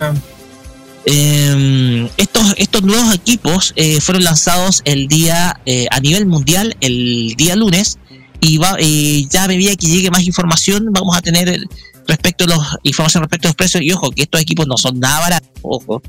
[1.06, 7.36] Eh, estos, estos nuevos equipos eh, fueron lanzados el día eh, a nivel mundial el
[7.38, 7.98] día lunes
[8.40, 11.68] y va, eh, ya a medida que llegue más información vamos a tener el-
[12.08, 13.84] respecto a los información respecto a los precios.
[13.84, 16.02] Y ojo que estos equipos no son nada baratos ojo.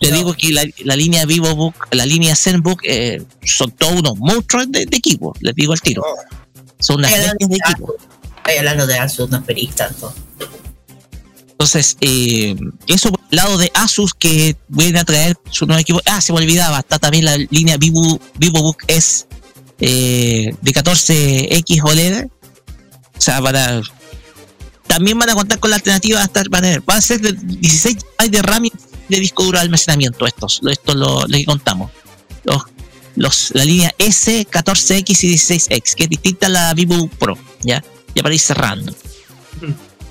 [0.00, 4.70] Te digo que la, la línea VivoBook la línea ZenBook eh, son todos unos monstruos
[4.70, 6.02] de, de equipos les digo al tiro.
[6.80, 7.94] Son unas bestias de equipos
[8.38, 10.12] Estoy hablando de Asus, no esperéis tanto.
[11.52, 12.56] Entonces, eh,
[12.88, 16.00] eso por el lado de Asus que viene a traer su nuevo equipo.
[16.06, 19.26] Ah, se me olvidaba, está también la línea Vivo, VivoBook S
[19.80, 22.26] eh, de 14X OLED.
[23.16, 23.80] O sea, para,
[24.86, 27.96] también van a contar con la alternativa estar, van a, van a ser de 16
[28.18, 28.72] GB de RAM y
[29.08, 31.90] de disco duro de almacenamiento estos, estos lo, lo que contamos.
[32.44, 32.62] Los,
[33.14, 37.82] los, la línea S, 14X y 16X, que es distinta a la Vivo Pro, ya,
[38.14, 38.94] ya para ir cerrando.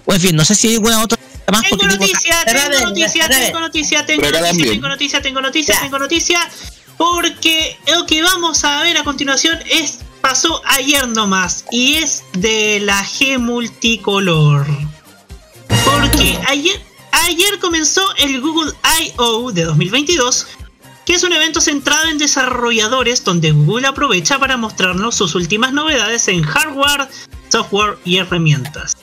[0.05, 1.17] Pues bien, no sé si hay alguna otra
[1.51, 5.79] más Tengo porque tengo- noticia, tengo noticia, tengo noticia, tengo noticia, tengo noticia, tengo noticia,
[5.81, 6.49] tengo noticia,
[6.97, 12.79] porque lo que vamos a ver a continuación es pasó ayer nomás y es de
[12.79, 14.65] la G multicolor.
[15.85, 16.81] Porque ayer
[17.27, 19.51] ayer comenzó el Google I.O.
[19.51, 20.47] de 2022,
[21.05, 26.27] que es un evento centrado en desarrolladores donde Google aprovecha para mostrarnos sus últimas novedades
[26.27, 27.07] en hardware,
[27.49, 28.97] software y herramientas.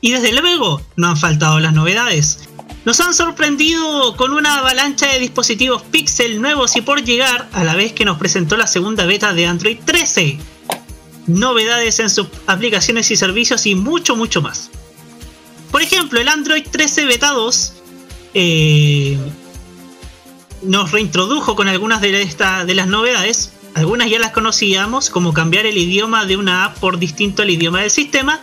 [0.00, 2.48] Y desde luego, no han faltado las novedades.
[2.84, 7.74] Nos han sorprendido con una avalancha de dispositivos Pixel nuevos y por llegar, a la
[7.74, 10.38] vez que nos presentó la segunda beta de Android 13.
[11.26, 14.70] Novedades en sus aplicaciones y servicios y mucho, mucho más.
[15.70, 17.72] Por ejemplo, el Android 13 Beta 2
[18.34, 19.18] eh,
[20.62, 23.52] nos reintrodujo con algunas de, esta- de las novedades.
[23.74, 27.82] Algunas ya las conocíamos, como cambiar el idioma de una app por distinto al idioma
[27.82, 28.40] del sistema,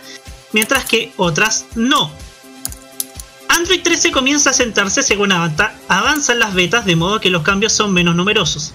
[0.52, 2.10] mientras que otras no.
[3.58, 7.92] Android 13 comienza a sentarse según avanzan las betas, de modo que los cambios son
[7.92, 8.72] menos numerosos.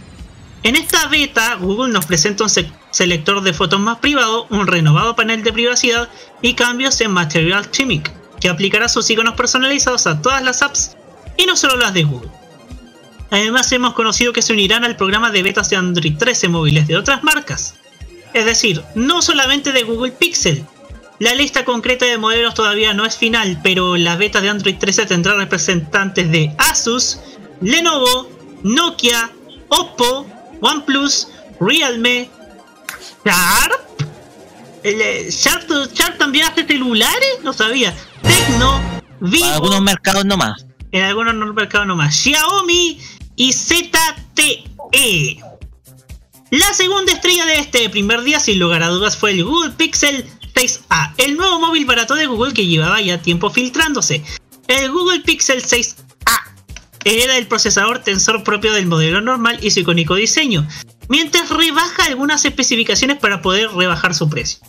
[0.63, 5.15] En esta beta, Google nos presenta un se- selector de fotos más privado, un renovado
[5.15, 6.09] panel de privacidad
[6.41, 8.11] y cambios en Material Chimic,
[8.41, 10.97] que aplicará sus iconos personalizados a todas las apps
[11.37, 12.29] y no solo las de Google.
[13.31, 16.97] Además, hemos conocido que se unirán al programa de betas de Android 13 móviles de
[16.97, 17.75] otras marcas.
[18.33, 20.65] Es decir, no solamente de Google Pixel.
[21.23, 25.05] La lista concreta de modelos todavía no es final, pero la beta de Android 13
[25.05, 27.17] tendrá representantes de Asus,
[27.61, 28.29] Lenovo,
[28.63, 29.31] Nokia,
[29.69, 30.27] Oppo,
[30.59, 31.29] OnePlus,
[31.61, 32.29] Realme,
[33.23, 34.01] Sharp.
[34.83, 35.63] El, eh, Sharp,
[35.93, 37.95] Sharp también hace celulares, no sabía.
[38.21, 38.81] Tecno,
[39.21, 40.65] Vivo para algunos mercados nomás.
[40.91, 42.13] en algunos no- mercados nomás.
[42.17, 42.99] Xiaomi
[43.37, 45.39] y ZTE.
[46.51, 50.29] La segunda estrella de este primer día, sin lugar a dudas, fue el Google Pixel
[50.53, 54.23] 6A, el nuevo móvil barato de Google que llevaba ya tiempo filtrándose.
[54.67, 55.95] El Google Pixel 6A
[57.05, 60.67] era el procesador tensor propio del modelo normal y su icónico diseño,
[61.09, 64.59] mientras rebaja algunas especificaciones para poder rebajar su precio.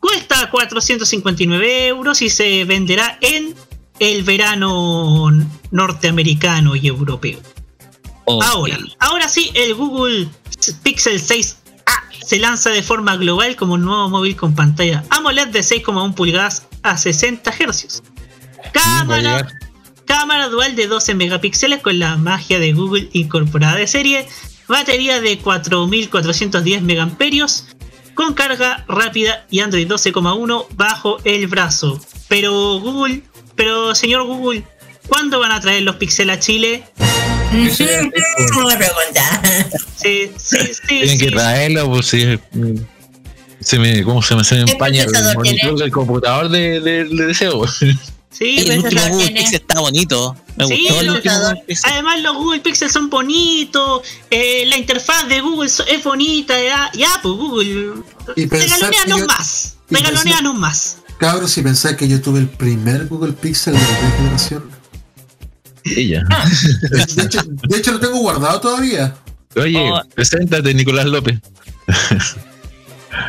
[0.00, 3.54] Cuesta 459 euros y se venderá en
[3.98, 5.30] el verano
[5.70, 7.40] norteamericano y europeo.
[8.26, 10.28] Ahora, ahora sí, el Google
[10.82, 11.63] Pixel 6A
[12.24, 16.66] se lanza de forma global como un nuevo móvil con pantalla AMOLED de 6,1 pulgadas
[16.82, 18.02] a 60 Hz.
[18.72, 19.46] Cámara,
[20.06, 24.26] cámara dual de 12 megapíxeles con la magia de Google incorporada de serie,
[24.68, 27.66] batería de 4410 megamperios,
[28.14, 32.00] con carga rápida y Android 12,1 bajo el brazo.
[32.28, 33.22] Pero Google,
[33.54, 34.64] pero señor Google,
[35.08, 36.84] ¿cuándo van a traer los Pixel a Chile?
[37.54, 39.42] Una pregunta.
[39.96, 40.80] Sí, sí, sí.
[40.88, 41.30] Tienen que sí.
[41.32, 42.38] traerlo, pues sí.
[43.60, 45.80] Se me, ¿Cómo se me, se me ¿Qué empaña el monitor tiene?
[45.80, 47.66] del computador de, de, de deseo?
[47.66, 50.36] Sí, el pues, último o sea, Google tiene- Pixel está bonito.
[50.56, 51.34] Me Sí, gustó el último.
[51.84, 57.08] Además los Google Pixel son bonitos, eh, la interfaz de Google es bonita, ya, ya
[57.22, 57.92] pues Google,
[58.36, 60.98] regaloneanos yo- más, regaloneanos más.
[61.18, 64.64] Cabros, si pensáis que yo tuve el primer Google Pixel de la primera generación.
[65.84, 66.22] Ella.
[66.90, 69.14] De hecho, de hecho lo tengo guardado todavía.
[69.56, 70.00] Oye, Oh.
[70.14, 71.38] preséntate, Nicolás López.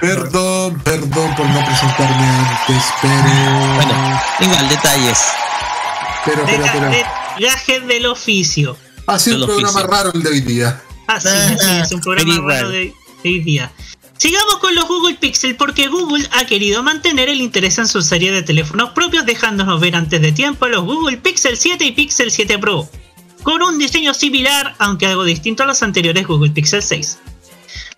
[0.02, 3.14] Perdón, perdón por no presentarme antes, pero.
[3.76, 5.20] Bueno, igual, detalles.
[6.26, 6.92] Pero, pero, pero.
[7.40, 8.78] gajes del oficio.
[9.08, 9.88] Ha sido un programa oficio.
[9.88, 10.82] raro el de hoy día.
[11.08, 12.94] Así, así es un programa raro de
[13.24, 13.72] hoy día.
[14.18, 18.32] Sigamos con los Google Pixel porque Google ha querido mantener el interés en su serie
[18.32, 22.58] de teléfonos propios dejándonos ver antes de tiempo los Google Pixel 7 y Pixel 7
[22.58, 22.90] Pro,
[23.44, 27.20] con un diseño similar aunque algo distinto a los anteriores Google Pixel 6.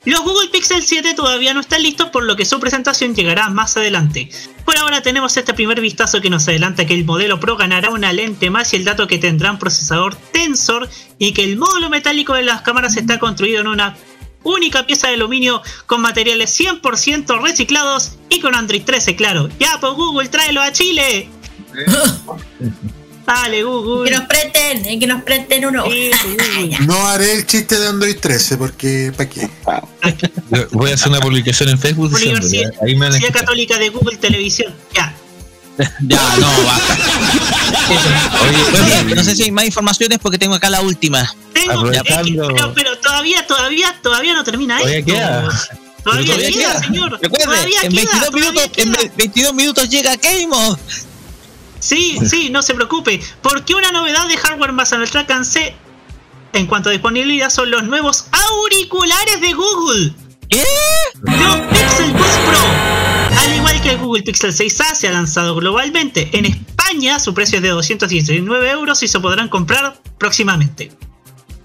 [0.06, 3.78] Los Google Pixel 7 todavía no están listos por lo que su presentación llegará más
[3.78, 4.30] adelante.
[4.66, 8.12] Por ahora tenemos este primer vistazo que nos adelanta que el modelo Pro ganará una
[8.12, 10.90] lente más y el dato que tendrá un procesador Tensor
[11.20, 13.98] y que el módulo metálico de las cámaras está construido en una
[14.48, 19.50] única pieza de aluminio con materiales 100% reciclados y con Android 13, claro.
[19.60, 21.30] Ya, pues Google, tráelo a Chile.
[23.28, 24.10] Dale, Google.
[24.10, 25.84] Que nos presten, eh, que nos presten uno.
[25.86, 26.78] Sí, Google.
[26.86, 29.50] No haré el chiste de Android 13 porque ¿para qué?
[30.72, 33.10] Voy a hacer una publicación en Facebook diciendo, Universidad, ahí me.
[33.32, 34.74] Católica de Google Televisión.
[34.96, 35.14] Ya.
[36.08, 36.98] Ya, no, basta.
[38.42, 41.32] Oye, pues bien, no sé si hay más informaciones porque tengo acá la última.
[41.68, 45.12] Tengo, es que- Aprovechando- pero, pero todavía, todavía, todavía no termina Todavía esto.
[45.12, 45.42] queda.
[46.04, 46.80] Todavía, Todavía queda, queda.
[46.84, 47.20] señor.
[47.22, 49.02] Recuerde, todavía en queda, 22 todavía minutos, en queda.
[49.04, 50.12] ve- 22 minutos llega
[50.48, 50.82] Mode.
[51.80, 53.22] Sí, sí, no se preocupe.
[53.42, 55.76] Porque una novedad de hardware más a nuestro alcance
[56.54, 60.14] en cuanto a disponibilidad son los nuevos auriculares de Google.
[60.50, 60.64] ¿Qué?
[61.24, 63.38] Los Pixel Buds Pro.
[63.40, 66.30] Al igual que el Google Pixel 6a se ha lanzado globalmente.
[66.34, 70.92] En España su precio es de 219 euros y se podrán comprar próximamente.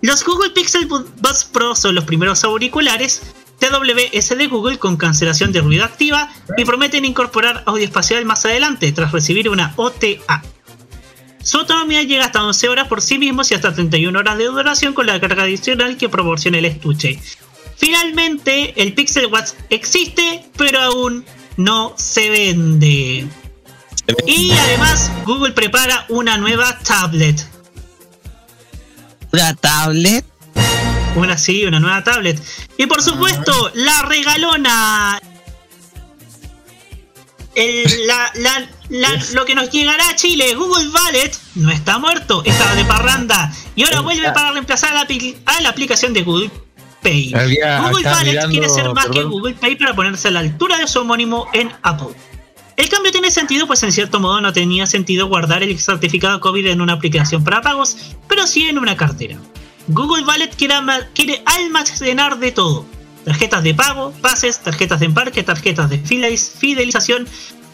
[0.03, 3.23] Los Google Pixel Bu- Buds Pro son los primeros auriculares
[3.59, 8.91] TWS de Google con cancelación de ruido activa y prometen incorporar audio espacial más adelante
[8.93, 10.43] tras recibir una OTA.
[11.43, 14.95] Su autonomía llega hasta 11 horas por sí mismos y hasta 31 horas de duración
[14.95, 17.21] con la carga adicional que proporciona el estuche.
[17.77, 21.25] Finalmente, el Pixel Watch existe, pero aún
[21.57, 23.27] no se vende.
[24.27, 27.45] Y además, Google prepara una nueva tablet.
[29.33, 30.25] Una tablet.
[31.17, 32.43] Una sí, una nueva tablet.
[32.79, 35.21] Y por supuesto, la regalona.
[37.55, 42.43] El- la- la- la- lo que nos llegará a Chile, Google Wallet, no está muerto,
[42.45, 43.53] estaba de parranda.
[43.75, 46.51] Y ahora vuelve para reemplazar a a la aplicación de Google
[47.03, 47.35] Pay.
[47.35, 49.23] Había- Google Wallet mirando, quiere ser más que.
[49.25, 52.15] Google Pay para ponerse a la altura de su homónimo en Apple.
[52.83, 56.67] El cambio tiene sentido, pues en cierto modo no tenía sentido guardar el certificado COVID
[56.67, 57.97] en una aplicación para pagos,
[58.29, 59.39] pero sí en una cartera.
[59.87, 62.85] Google Wallet quiere, alma- quiere almacenar de todo.
[63.25, 67.29] Tarjetas de pago, pases, tarjetas de embarque, tarjetas de fideliz- fidelización,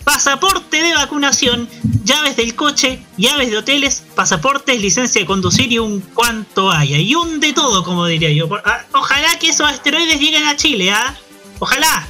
[0.04, 1.70] pasaporte de vacunación,
[2.04, 6.98] llaves del coche, llaves de hoteles, pasaportes, licencia de conducir y un cuanto haya.
[6.98, 8.46] Y un de todo, como diría yo.
[8.62, 11.16] Ah, Ojalá que esos asteroides lleguen a Chile, ¿ah?
[11.60, 12.06] Ojalá.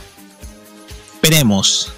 [1.15, 1.93] Esperemos.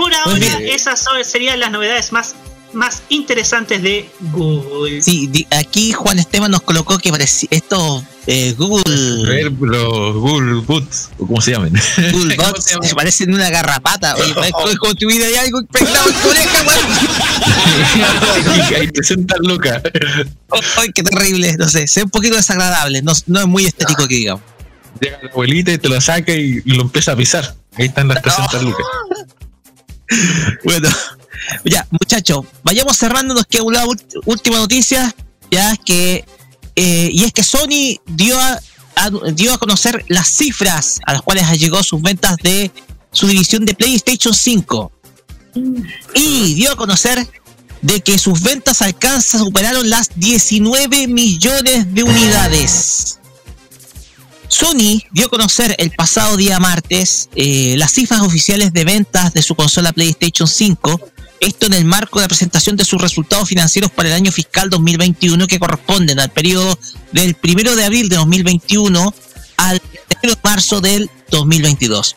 [0.00, 2.34] Por ahora, esas son- serían las novedades más,
[2.72, 5.02] más interesantes de Google.
[5.02, 11.10] Sí, aquí Juan Esteban nos colocó que parecía estos eh, Google, Ver los Google Boots,
[11.18, 11.72] o como se llamen.
[12.12, 14.14] Google Bots se parecen una garrapata.
[14.16, 16.80] Oye, como- como tu vida hay algo impregnado en tu oreja, weón.
[18.80, 19.82] Ahí te sentas loca.
[20.76, 21.56] Ay, qué terrible.
[21.58, 23.02] No sé, sé un poquito desagradable.
[23.02, 24.42] No, no es muy estético que digamos.
[25.00, 27.54] Llega la abuelita y te lo saca y, y lo empieza a pisar.
[27.78, 28.86] Ahí están las 300 lucas.
[30.64, 30.88] Bueno,
[31.64, 33.34] ya, muchachos, vayamos cerrando.
[33.34, 33.84] Nos queda una
[34.26, 35.14] última noticia.
[35.50, 36.24] Ya que,
[36.76, 38.60] eh, y es que Sony dio a,
[38.96, 42.70] a- dio a conocer las cifras a las cuales llegó sus ventas de
[43.12, 44.92] su división de PlayStation 5.
[46.14, 47.26] Y dio a conocer
[47.82, 53.19] de que sus ventas alcanzan, superaron las 19 millones de unidades.
[54.50, 59.42] Sony dio a conocer el pasado día martes eh, las cifras oficiales de ventas de
[59.42, 61.00] su consola PlayStation 5,
[61.38, 64.68] esto en el marco de la presentación de sus resultados financieros para el año fiscal
[64.68, 66.76] 2021 que corresponden al periodo
[67.12, 69.14] del 1 de abril de 2021
[69.56, 69.80] al
[70.22, 72.16] 1 de marzo del 2022.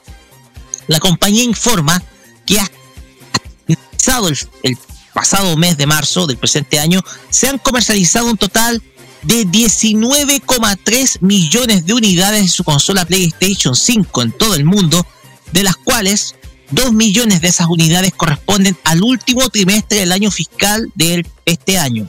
[0.88, 2.01] La compañía informa
[2.47, 2.57] que
[3.68, 4.77] finalizado el, el
[5.14, 6.99] pasado mes de marzo del presente año
[7.30, 8.81] se han comercializado un total
[9.24, 15.06] de 19,3 millones de unidades de su consola PlayStation 5 en todo el mundo,
[15.52, 16.36] de las cuales
[16.72, 22.08] 2 millones de esas unidades corresponden al último trimestre del año fiscal de este año.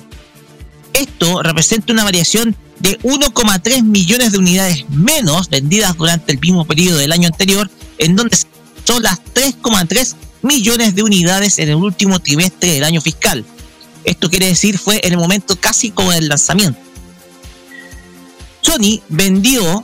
[0.92, 6.98] Esto representa una variación de 1,3 millones de unidades menos vendidas durante el mismo periodo
[6.98, 8.36] del año anterior, en donde
[8.84, 13.44] son las 3,3 millones de unidades en el último trimestre del año fiscal.
[14.04, 16.78] Esto quiere decir fue en el momento casi como del lanzamiento.
[18.64, 19.82] Sony vendió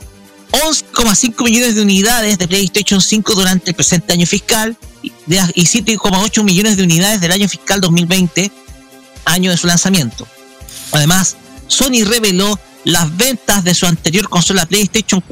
[0.51, 5.65] 11,5 millones de unidades de PlayStation 5 durante el presente año fiscal y de- y
[5.65, 8.51] 7,8 millones de unidades del año fiscal 2020,
[9.25, 10.27] año de su lanzamiento.
[10.91, 11.37] Además,
[11.67, 15.23] Sony reveló las ventas de su anterior consola PlayStation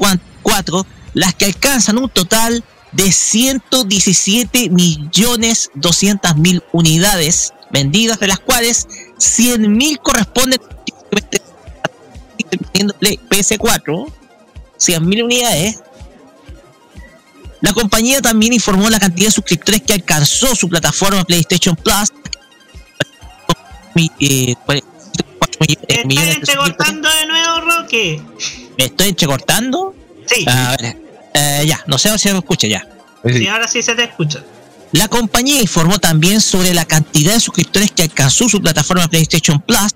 [0.42, 8.38] 4, las que alcanzan un total de 117 millones 200 mil unidades vendidas, de las
[8.38, 8.86] cuales
[9.18, 10.60] 100 mil corresponden
[12.52, 14.12] a PS4,
[14.76, 15.80] 100 mil unidades.
[17.60, 22.10] La compañía también informó la cantidad de suscriptores que alcanzó su plataforma PlayStation Plus.
[24.20, 24.82] Eh, cuare-
[25.60, 28.22] Te estás millones de entrecortando de nuevo, Roque.
[28.78, 29.94] ¿Me estoy entrecortando?
[30.26, 30.44] Sí.
[30.48, 30.96] A ver,
[31.34, 32.86] eh, ya, no sé si se me escucha ya.
[33.26, 34.42] Sí, ahora sí se te escucha.
[34.92, 39.92] La compañía informó también sobre la cantidad de suscriptores que alcanzó su plataforma PlayStation Plus,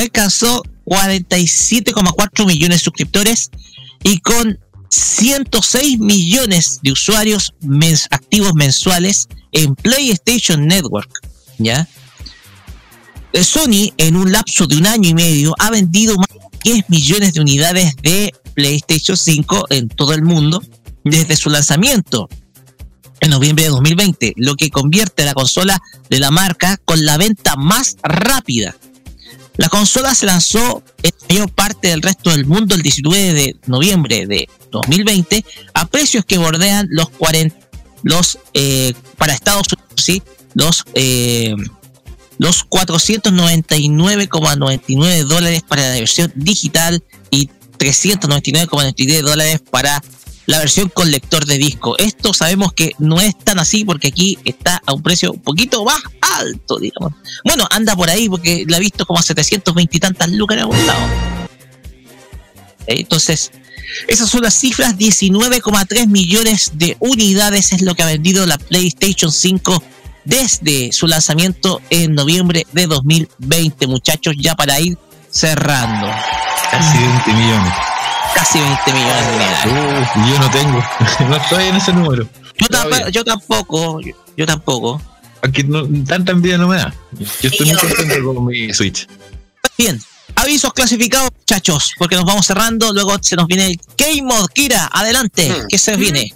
[0.00, 3.50] alcanzó 47,4 millones de suscriptores
[4.04, 4.58] y con
[4.90, 11.10] 106 millones de usuarios mens- activos mensuales en PlayStation Network.
[11.58, 11.88] ¿Ya?
[13.32, 16.88] Eh, Sony, en un lapso de un año y medio, ha vendido más de 10
[16.88, 20.62] millones de unidades de PlayStation 5 en todo el mundo
[21.04, 22.28] desde su lanzamiento
[23.20, 27.16] en noviembre de 2020, lo que convierte a la consola de la marca con la
[27.16, 28.76] venta más rápida.
[29.58, 34.26] La consola se lanzó en mayor parte del resto del mundo el 19 de noviembre
[34.26, 35.44] de 2020
[35.74, 37.54] a precios que bordean los 40,
[38.04, 40.22] los eh, para Estados Unidos, sí,
[40.54, 41.56] los eh,
[42.38, 50.00] los 499,99 dólares para la versión digital y 399,99 dólares para
[50.48, 51.94] la versión con lector de disco.
[51.98, 55.84] Esto sabemos que no es tan así porque aquí está a un precio un poquito
[55.84, 57.12] más alto, digamos.
[57.44, 60.62] Bueno, anda por ahí porque la he visto como a 720 y tantas lucas en
[60.62, 61.06] algún lado.
[62.86, 63.50] Entonces,
[64.06, 64.96] esas son las cifras.
[64.96, 69.82] 19,3 millones de unidades es lo que ha vendido la PlayStation 5
[70.24, 74.96] desde su lanzamiento en noviembre de 2020, muchachos, ya para ir
[75.30, 76.08] cerrando.
[76.70, 77.87] Casi 20 millones.
[78.34, 80.16] Casi 20 millones de unidades.
[80.16, 80.84] Uh, yo no tengo.
[81.28, 82.28] no estoy en ese número.
[82.58, 85.02] Yo, tampoco, yo tampoco, yo, yo tampoco.
[85.42, 86.94] Aquí no, tanta envidia no me da.
[87.12, 89.06] Yo estoy muy contento con mi Switch.
[89.76, 90.00] Bien,
[90.34, 92.92] avisos clasificados, muchachos, porque nos vamos cerrando.
[92.92, 94.48] Luego se nos viene el Game Mod.
[94.48, 96.34] Kira, adelante, ¿qué se viene?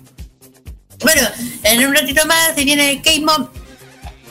[1.00, 1.28] Bueno,
[1.64, 3.48] en un ratito más se viene el K-Mob.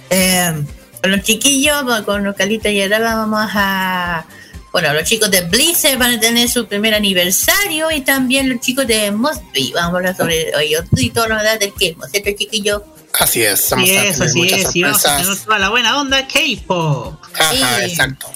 [0.10, 0.64] Eh,
[1.02, 4.26] con los chiquillos, con los Calitos y ahora vamos a.
[4.72, 8.88] Bueno, los chicos de Blizzard van a tener su primer aniversario y también los chicos
[8.88, 9.74] de Mosby.
[9.74, 12.82] Vamos a hablar sobre ellos y todo lo demás del K-Mob, ¿cierto, chiquillos?
[13.20, 14.76] Así es, vamos Así a es, tener así muchas es.
[14.76, 15.28] Y vamos a sorpresas.
[15.34, 17.20] tener toda la buena onda K-pop.
[17.38, 17.84] Ajá, Sí.
[17.92, 18.32] exacto.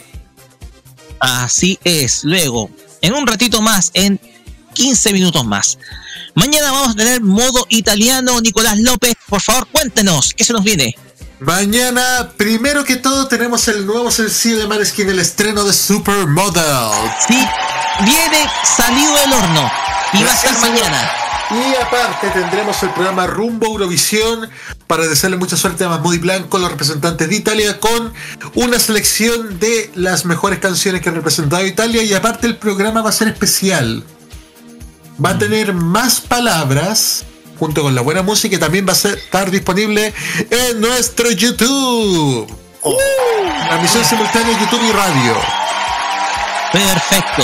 [1.19, 2.23] Así es.
[2.23, 2.69] Luego,
[3.01, 4.19] en un ratito más, en
[4.73, 5.77] 15 minutos más.
[6.33, 8.41] Mañana vamos a tener modo italiano.
[8.41, 10.95] Nicolás López, por favor, cuéntenos, ¿qué se nos viene?
[11.39, 16.63] Mañana, primero que todo, tenemos el nuevo sencillo de Maneskin, el estreno de Supermodel.
[17.27, 17.37] Sí,
[18.05, 19.71] viene salido del horno.
[20.13, 21.11] Y va a estar mañana.
[21.51, 24.49] Y aparte tendremos el programa Rumbo Eurovisión
[24.87, 28.13] para desearle mucha suerte a Mahmoud Blanco, los representantes de Italia, con
[28.55, 32.01] una selección de las mejores canciones que han representado a Italia.
[32.01, 34.05] Y aparte el programa va a ser especial.
[35.23, 37.25] Va a tener más palabras
[37.57, 40.13] junto con la buena música y también va a ser- estar disponible
[40.49, 42.47] en nuestro YouTube.
[43.67, 45.35] Transmisión simultánea en YouTube y radio.
[46.71, 47.43] Perfecto.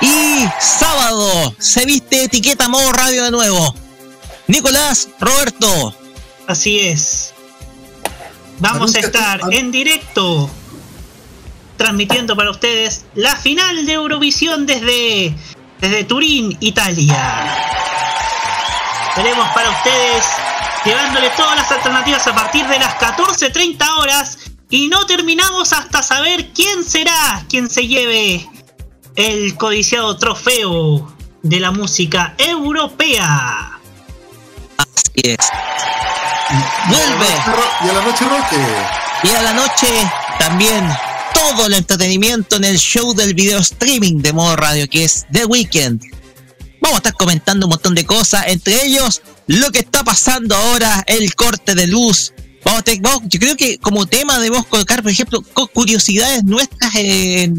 [0.00, 3.74] Y sábado se viste etiqueta modo radio de nuevo.
[4.46, 5.94] Nicolás, Roberto.
[6.46, 7.34] Así es.
[8.60, 10.48] Vamos a estar en directo
[11.76, 15.34] transmitiendo para ustedes la final de Eurovisión desde,
[15.80, 17.56] desde Turín, Italia.
[19.18, 20.24] Tenemos para ustedes
[20.84, 24.38] llevándole todas las alternativas a partir de las 14.30 horas
[24.70, 28.48] y no terminamos hasta saber quién será quien se lleve
[29.16, 31.12] el codiciado trofeo
[31.42, 33.80] de la música europea.
[34.76, 35.50] Así es.
[36.86, 37.26] Vuelve.
[37.84, 38.66] Y a la noche roque.
[39.24, 39.88] Y a la noche
[40.38, 40.88] también
[41.34, 45.44] todo el entretenimiento en el show del video streaming de modo radio que es The
[45.44, 46.17] Weekend.
[46.80, 51.02] Vamos a estar comentando un montón de cosas, entre ellos lo que está pasando ahora,
[51.06, 52.32] el corte de luz.
[52.64, 55.42] Vamos a te- vamos- yo creo que como tema debemos colocar, por ejemplo,
[55.72, 57.56] curiosidades nuestras en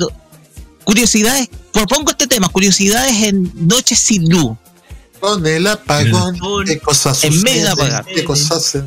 [0.83, 4.57] curiosidades, propongo este tema, curiosidades en noches sin luz.
[5.19, 6.65] Con el apagón, Mm.
[6.65, 8.05] qué cosas En medio de apagón.
[8.13, 8.77] qué cosas.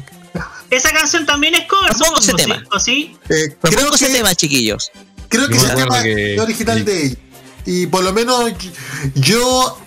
[0.70, 2.62] Esa canción también es cover, Propongo ese tema.
[2.82, 3.14] ¿sí?
[3.28, 4.90] Eh, creo Propongo ese que, tema, chiquillos.
[5.28, 7.16] creo que Yo se me acuerdo llama que- el original de ella.
[7.66, 8.50] Y por lo menos
[9.14, 9.78] yo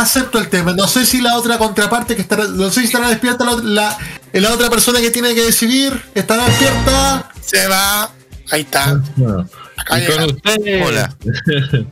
[0.00, 0.72] acepto el tema.
[0.72, 3.98] No sé si la otra contraparte que estará, no sé si estará despierta la, la,
[4.32, 6.00] la otra persona que tiene que decidir.
[6.14, 7.30] ¿Estará despierta?
[7.44, 8.10] Se va.
[8.50, 9.00] Ahí está.
[9.76, 10.86] Acá Y con ustedes.
[10.86, 11.16] Hola.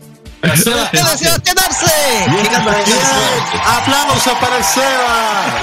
[3.67, 5.63] Aplausos para el Seba.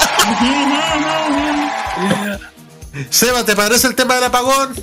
[3.10, 4.74] Seba, ¿te parece el tema del apagón?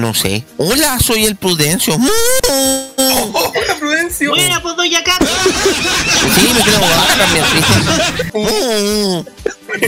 [0.00, 0.44] No sé.
[0.56, 1.94] Hola, soy el Prudencio.
[1.94, 4.30] Hola, Prudencio.
[4.30, 5.26] Buena, pues doña Cata.
[5.26, 7.44] Sí, me quiero ahogar también.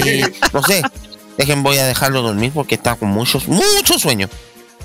[0.04, 0.20] Y,
[0.52, 0.82] no sé.
[1.38, 4.28] Dejen, voy a dejarlo dormir porque está con muchos, muchos sueños.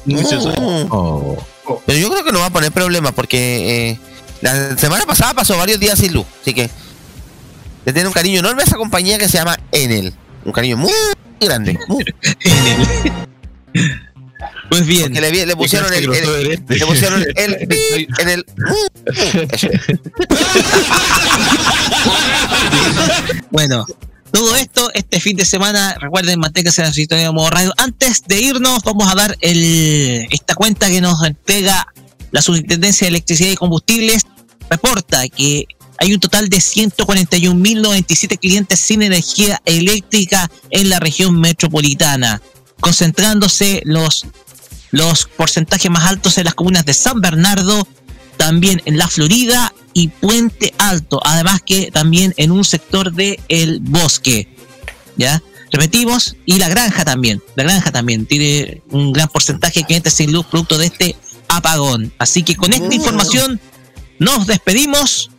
[0.05, 0.87] Muchos Mm.
[0.91, 1.37] Oh.
[1.85, 3.99] Pero yo creo que no va a poner problema porque eh,
[4.39, 6.25] la semana pasada pasó varios días sin luz.
[6.41, 6.69] Así que
[7.83, 10.13] le tiene un cariño enorme a esa compañía que se llama Enel.
[10.45, 10.93] Un cariño muy
[11.41, 11.77] grande.
[11.89, 12.05] muy-
[14.69, 15.13] Pues bien.
[15.13, 18.45] Porque le, le pusieron el, el- le pusieron el, pi en el.
[19.51, 19.69] Eso.
[23.51, 23.85] Bueno,
[24.31, 27.73] todo esto este fin de semana, recuerden, manténganse en la sintonía de modo radio.
[27.77, 31.87] Antes de irnos, vamos a dar el, esta cuenta que nos entrega
[32.31, 34.23] la Superintendencia de Electricidad y Combustibles.
[34.69, 35.65] Reporta que
[35.97, 42.41] hay un total de 141.097 clientes sin energía eléctrica en la región metropolitana,
[42.79, 44.25] concentrándose los,
[44.91, 47.87] los porcentajes más altos en las comunas de San Bernardo,
[48.37, 53.79] también en la Florida y Puente Alto, además que también en un sector de el
[53.81, 54.47] bosque.
[55.17, 55.41] ¿Ya?
[55.71, 60.31] Repetimos, y la granja también, la granja también tiene un gran porcentaje de clientes sin
[60.31, 61.15] luz producto de este
[61.49, 62.13] apagón.
[62.19, 63.59] Así que con esta información
[64.19, 65.31] nos despedimos.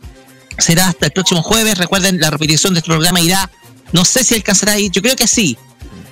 [0.57, 1.77] Será hasta el próximo jueves.
[1.77, 3.49] Recuerden, la repetición de este programa irá,
[3.93, 5.57] no sé si alcanzará a ir, yo creo que sí,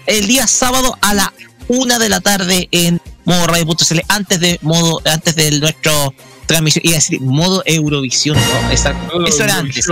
[0.06, 1.34] el día sábado a la
[1.68, 6.14] una de la tarde en modo radio.cl antes de modo antes de nuestro
[6.48, 8.72] transmisión iba a decir modo Eurovisión ¿no?
[8.72, 8.96] Esa-
[9.28, 9.86] eso era antes.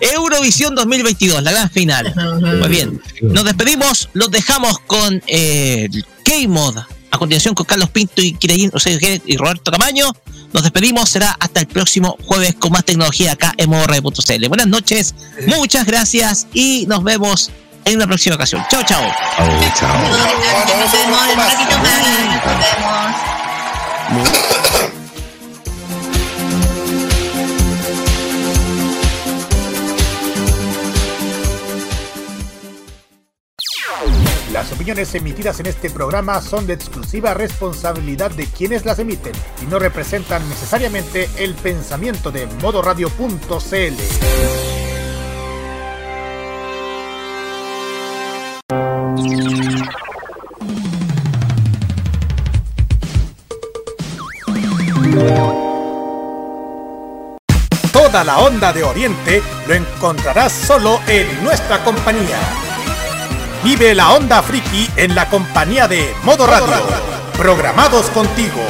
[0.00, 0.74] Eurovisión.
[0.76, 2.14] 2022 la gran final.
[2.60, 3.00] Muy bien.
[3.22, 5.88] Nos despedimos los dejamos con eh,
[6.24, 6.78] K-Mod.
[7.10, 8.92] A continuación con Carlos Pinto y Kirayin, o sea,
[9.24, 10.12] y Roberto Camaño
[10.52, 14.66] nos despedimos será hasta el próximo jueves con más tecnología acá en modo radio.cl buenas
[14.66, 15.14] noches
[15.46, 17.50] muchas gracias y nos vemos
[17.84, 19.12] en una próxima ocasión chao chao Nos
[20.92, 22.02] vemos en un ratito más.
[24.10, 24.58] Nos vemos.
[34.52, 39.32] Las opiniones emitidas en este programa son de exclusiva responsabilidad de quienes las emiten
[39.62, 44.77] y no representan necesariamente el pensamiento de modoradio.cl.
[57.92, 62.38] Toda la onda de Oriente lo encontrarás solo en nuestra compañía.
[63.64, 66.76] Vive la onda friki en la compañía de Modo Radio.
[67.36, 68.60] Programados contigo.